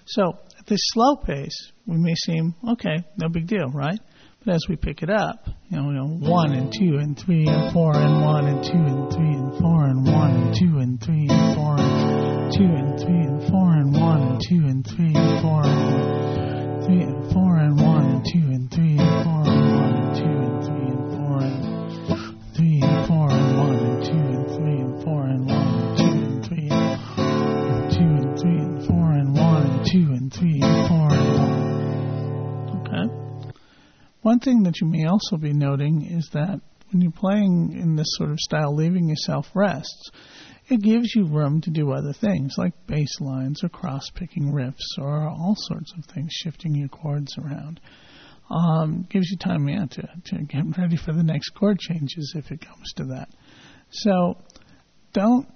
So 0.07 0.39
at 0.59 0.67
this 0.67 0.81
slow 0.93 1.17
pace, 1.17 1.73
we 1.87 1.97
may 1.97 2.15
seem 2.15 2.55
okay, 2.73 3.05
no 3.17 3.29
big 3.29 3.47
deal, 3.47 3.71
right? 3.73 3.99
But 4.45 4.57
as 4.57 4.67
we 4.69 4.77
pick 4.77 5.03
it 5.03 5.09
up, 5.09 5.47
you 5.71 5.81
know, 5.81 6.07
one 6.21 6.53
and 6.53 6.71
two 6.71 6.99
and 6.99 7.19
three 7.19 7.47
and 7.47 7.73
four 7.73 7.97
and 7.97 8.23
one 8.23 8.47
and 8.47 8.63
two 8.63 8.73
and 8.73 9.11
three 9.11 9.33
and 9.33 9.59
four 9.59 9.85
and 9.85 10.05
one 10.05 10.31
and 10.31 10.55
two 10.55 10.79
and 10.79 11.03
three 11.03 11.27
and 11.31 11.57
four 11.57 11.77
and 11.79 12.53
two 12.53 12.65
and 12.65 13.01
three 13.01 13.25
and 13.25 13.49
four 13.49 13.73
and 13.73 13.93
one 13.95 14.23
and 14.23 14.41
two 14.47 14.67
and 14.67 14.87
three 14.87 15.15
and 15.15 15.41
four 15.41 15.63
and 15.65 16.85
three 16.85 17.01
and 17.01 17.33
four 17.33 17.57
and 17.57 17.81
one 17.81 18.05
and 18.05 18.25
two 18.31 18.47
and 18.53 18.71
three 18.71 18.99
and 18.99 19.25
four 19.25 19.34
One 34.25 34.41
thing 34.41 34.65
that 34.65 34.81
you 34.81 34.89
may 34.89 35.07
also 35.07 35.37
be 35.37 35.53
noting 35.53 36.07
is 36.11 36.29
that 36.33 36.61
when 36.91 37.01
you're 37.01 37.13
playing 37.13 37.79
in 37.79 37.95
this 37.95 38.09
sort 38.17 38.31
of 38.31 38.41
style, 38.41 38.75
leaving 38.75 39.09
yourself 39.09 39.47
rests, 39.55 40.11
it 40.69 40.83
gives 40.83 41.15
you 41.15 41.27
room 41.27 41.61
to 41.61 41.71
do 41.71 41.93
other 41.93 42.13
things 42.13 42.55
like 42.59 42.73
bass 42.87 43.21
lines 43.21 43.63
or 43.63 43.69
cross 43.69 44.09
picking 44.15 44.53
riffs 44.53 44.99
or 44.99 45.29
all 45.29 45.55
sorts 45.57 45.93
of 45.97 46.07
things, 46.07 46.31
shifting 46.33 46.75
your 46.75 46.89
chords 46.89 47.37
around 47.39 47.81
um, 48.51 49.07
gives 49.11 49.31
you 49.31 49.39
time 49.39 49.69
yeah, 49.69 49.87
to, 49.87 50.09
to 50.27 50.43
get 50.45 50.79
ready 50.79 50.97
for 50.97 51.13
the 51.13 51.23
next 51.23 51.51
chord 51.51 51.79
changes 51.79 52.35
if 52.37 52.51
it 52.51 52.61
comes 52.61 52.93
to 52.97 53.05
that. 53.05 53.29
So 53.91 54.39
don't 55.13 55.49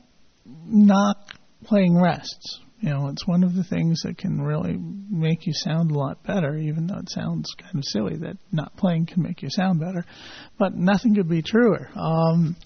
knock 0.45 1.35
playing 1.65 2.01
rests. 2.01 2.61
You 2.81 2.91
know, 2.91 3.09
it's 3.09 3.27
one 3.27 3.43
of 3.43 3.55
the 3.55 3.65
things 3.65 4.03
that 4.05 4.19
can 4.19 4.41
really 4.41 4.77
make 4.79 5.47
you 5.47 5.53
sound 5.53 5.91
a 5.91 5.99
lot 5.99 6.23
better, 6.23 6.57
even 6.57 6.87
though 6.87 6.99
it 6.99 7.11
sounds 7.11 7.53
kind 7.61 7.77
of 7.77 7.83
silly 7.85 8.17
that 8.19 8.37
not 8.53 8.77
playing 8.77 9.07
can 9.07 9.23
make 9.23 9.43
you 9.43 9.49
sound 9.51 9.81
better. 9.81 10.05
But 10.59 10.75
nothing 10.75 11.17
could 11.17 11.29
be 11.29 11.43
truer. 11.43 11.91
Um, 11.97 12.57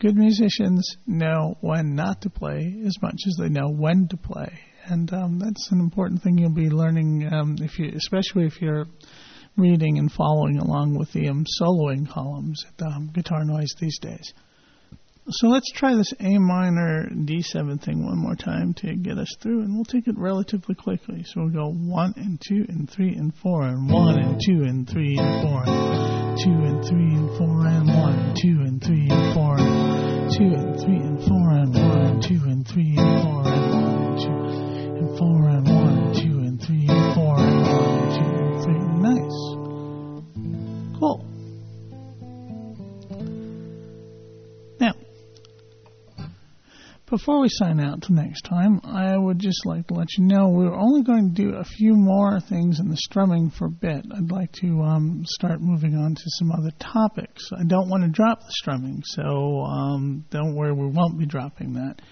good 0.00 0.16
musicians 0.16 0.96
know 1.06 1.56
when 1.62 1.94
not 1.94 2.20
to 2.22 2.30
play 2.30 2.82
as 2.84 2.94
much 3.00 3.16
as 3.26 3.36
they 3.40 3.48
know 3.48 3.70
when 3.70 4.06
to 4.08 4.18
play. 4.18 4.52
And 4.86 5.10
um, 5.14 5.38
that's 5.38 5.70
an 5.72 5.80
important 5.80 6.22
thing 6.22 6.36
you'll 6.36 6.50
be 6.50 6.68
learning, 6.68 7.26
um, 7.32 7.56
if 7.60 7.78
you, 7.78 7.90
especially 7.96 8.44
if 8.44 8.60
you're 8.60 8.84
reading 9.56 9.98
and 9.98 10.12
following 10.12 10.58
along 10.58 10.98
with 10.98 11.10
the 11.12 11.28
um, 11.28 11.44
soloing 11.60 12.06
columns 12.06 12.62
at 12.68 12.86
um, 12.86 13.10
Guitar 13.14 13.44
Noise 13.44 13.74
these 13.80 13.98
days. 13.98 14.34
So 15.30 15.46
let's 15.46 15.72
try 15.72 15.94
this 15.94 16.12
A 16.20 16.36
minor 16.38 17.08
D7 17.08 17.82
thing 17.82 18.04
one 18.04 18.18
more 18.18 18.34
time 18.34 18.74
to 18.74 18.94
get 18.94 19.16
us 19.16 19.34
through, 19.40 19.62
and 19.62 19.74
we'll 19.74 19.86
take 19.86 20.06
it 20.06 20.18
relatively 20.18 20.74
quickly. 20.74 21.24
So 21.24 21.40
we'll 21.40 21.48
go 21.48 21.70
1 21.70 22.14
and 22.16 22.38
2 22.46 22.66
and 22.68 22.90
3 22.90 23.14
and 23.14 23.34
4, 23.34 23.62
and 23.62 23.90
1 23.90 24.18
and 24.18 24.38
2 24.44 24.52
and 24.64 24.86
3 24.86 25.16
and 25.18 25.48
4, 25.48 25.64
and 25.66 26.38
2 26.44 26.50
and 26.50 26.84
3 26.84 26.98
and 26.98 27.38
4, 27.38 27.66
and 27.66 27.88
1 27.88 28.12
and 28.12 28.36
2 28.36 28.48
and 28.48 28.84
3 28.84 29.08
and 29.10 29.34
4, 29.34 29.56
and 29.60 30.30
2 30.30 30.44
and 30.44 30.80
3 30.80 30.94
and 30.94 31.00
4, 31.00 31.04
and 31.06 31.13
before 47.24 47.40
we 47.40 47.48
sign 47.48 47.80
out 47.80 48.02
till 48.02 48.14
next 48.14 48.42
time, 48.42 48.78
I 48.84 49.16
would 49.16 49.38
just 49.38 49.64
like 49.64 49.86
to 49.86 49.94
let 49.94 50.08
you 50.18 50.24
know 50.24 50.50
we're 50.50 50.78
only 50.78 51.02
going 51.02 51.34
to 51.34 51.42
do 51.42 51.54
a 51.54 51.64
few 51.64 51.94
more 51.94 52.38
things 52.38 52.80
in 52.80 52.90
the 52.90 52.98
strumming 52.98 53.48
for 53.48 53.64
a 53.64 53.70
bit. 53.70 54.04
I'd 54.14 54.30
like 54.30 54.52
to 54.60 54.82
um, 54.82 55.22
start 55.24 55.62
moving 55.62 55.94
on 55.94 56.14
to 56.14 56.22
some 56.26 56.52
other 56.52 56.70
topics. 56.78 57.48
I 57.58 57.64
don't 57.64 57.88
want 57.88 58.02
to 58.02 58.10
drop 58.10 58.40
the 58.40 58.52
strumming, 58.52 59.00
so 59.06 59.62
um, 59.62 60.26
don't 60.28 60.54
worry, 60.54 60.74
we 60.74 60.86
won't 60.86 61.18
be 61.18 61.24
dropping 61.24 61.72
that. 61.74 62.02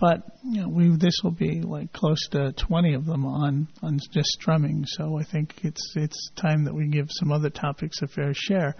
But 0.00 0.22
you 0.42 0.62
know, 0.62 0.68
we 0.68 0.96
this 0.96 1.14
will 1.22 1.30
be 1.30 1.60
like 1.60 1.92
close 1.92 2.26
to 2.32 2.52
20 2.52 2.94
of 2.94 3.06
them 3.06 3.26
on 3.26 3.68
on 3.84 4.00
just 4.12 4.30
strumming. 4.30 4.84
So 4.84 5.16
I 5.16 5.22
think 5.30 5.60
it's 5.62 5.92
it's 5.94 6.30
time 6.34 6.64
that 6.64 6.74
we 6.74 6.88
give 6.88 7.06
some 7.08 7.30
other 7.30 7.50
topics 7.50 8.02
a 8.02 8.08
fair 8.08 8.32
share. 8.34 8.74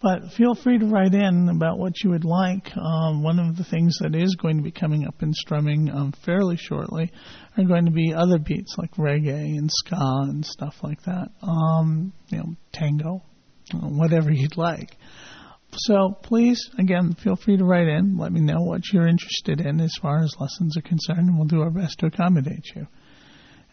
But 0.00 0.30
feel 0.36 0.54
free 0.54 0.78
to 0.78 0.86
write 0.86 1.14
in 1.14 1.48
about 1.48 1.78
what 1.78 2.04
you 2.04 2.10
would 2.10 2.24
like. 2.24 2.70
Um, 2.76 3.22
one 3.22 3.40
of 3.40 3.56
the 3.56 3.64
things 3.64 3.98
that 4.00 4.14
is 4.14 4.36
going 4.36 4.56
to 4.56 4.62
be 4.62 4.70
coming 4.70 5.04
up 5.06 5.22
in 5.22 5.32
strumming 5.32 5.90
um, 5.90 6.12
fairly 6.24 6.56
shortly 6.56 7.10
are 7.56 7.64
going 7.64 7.86
to 7.86 7.90
be 7.90 8.14
other 8.14 8.38
beats 8.38 8.76
like 8.78 8.94
reggae 8.94 9.58
and 9.58 9.68
ska 9.70 9.96
and 9.98 10.46
stuff 10.46 10.76
like 10.84 11.02
that. 11.02 11.30
Um, 11.42 12.12
you 12.28 12.38
know, 12.38 12.54
tango, 12.72 13.24
whatever 13.74 14.30
you'd 14.30 14.56
like. 14.56 14.96
So 15.72 16.16
please, 16.22 16.60
again, 16.78 17.14
feel 17.14 17.36
free 17.36 17.56
to 17.56 17.64
write 17.64 17.88
in. 17.88 18.16
Let 18.16 18.32
me 18.32 18.40
know 18.40 18.62
what 18.62 18.82
you're 18.92 19.08
interested 19.08 19.60
in 19.60 19.80
as 19.80 19.92
far 20.00 20.22
as 20.22 20.34
lessons 20.38 20.76
are 20.76 20.82
concerned, 20.82 21.28
and 21.28 21.36
we'll 21.36 21.46
do 21.46 21.60
our 21.60 21.70
best 21.70 21.98
to 21.98 22.06
accommodate 22.06 22.64
you. 22.74 22.86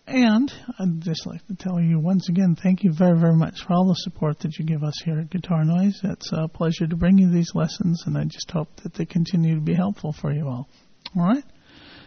And 0.07 0.53
I'd 0.79 1.01
just 1.01 1.25
like 1.25 1.45
to 1.47 1.55
tell 1.55 1.81
you 1.81 1.99
once 1.99 2.29
again, 2.29 2.55
thank 2.61 2.83
you 2.83 2.93
very, 2.93 3.19
very 3.19 3.35
much 3.35 3.63
for 3.65 3.73
all 3.73 3.87
the 3.87 3.95
support 3.95 4.39
that 4.39 4.57
you 4.59 4.65
give 4.65 4.83
us 4.83 4.93
here 5.03 5.19
at 5.19 5.31
Guitar 5.31 5.63
Noise. 5.65 5.99
It's 6.03 6.31
a 6.31 6.47
pleasure 6.47 6.85
to 6.85 6.95
bring 6.95 7.17
you 7.17 7.31
these 7.31 7.51
lessons, 7.55 8.03
and 8.05 8.15
I 8.15 8.25
just 8.25 8.51
hope 8.51 8.69
that 8.83 8.93
they 8.93 9.05
continue 9.05 9.55
to 9.55 9.61
be 9.61 9.73
helpful 9.73 10.13
for 10.13 10.31
you 10.31 10.47
all. 10.47 10.69
All 11.15 11.25
right? 11.25 11.43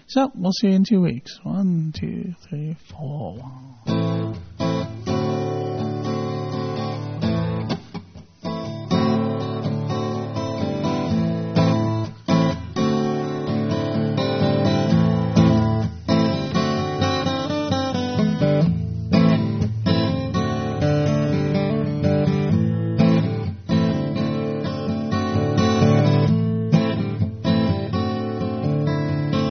So 0.07 0.31
we'll 0.35 0.53
see 0.53 0.69
you 0.69 0.75
in 0.75 0.85
two 0.89 1.01
weeks. 1.01 1.39
One, 1.43 1.93
two, 1.99 2.35
three, 2.49 2.77
four. 2.89 3.43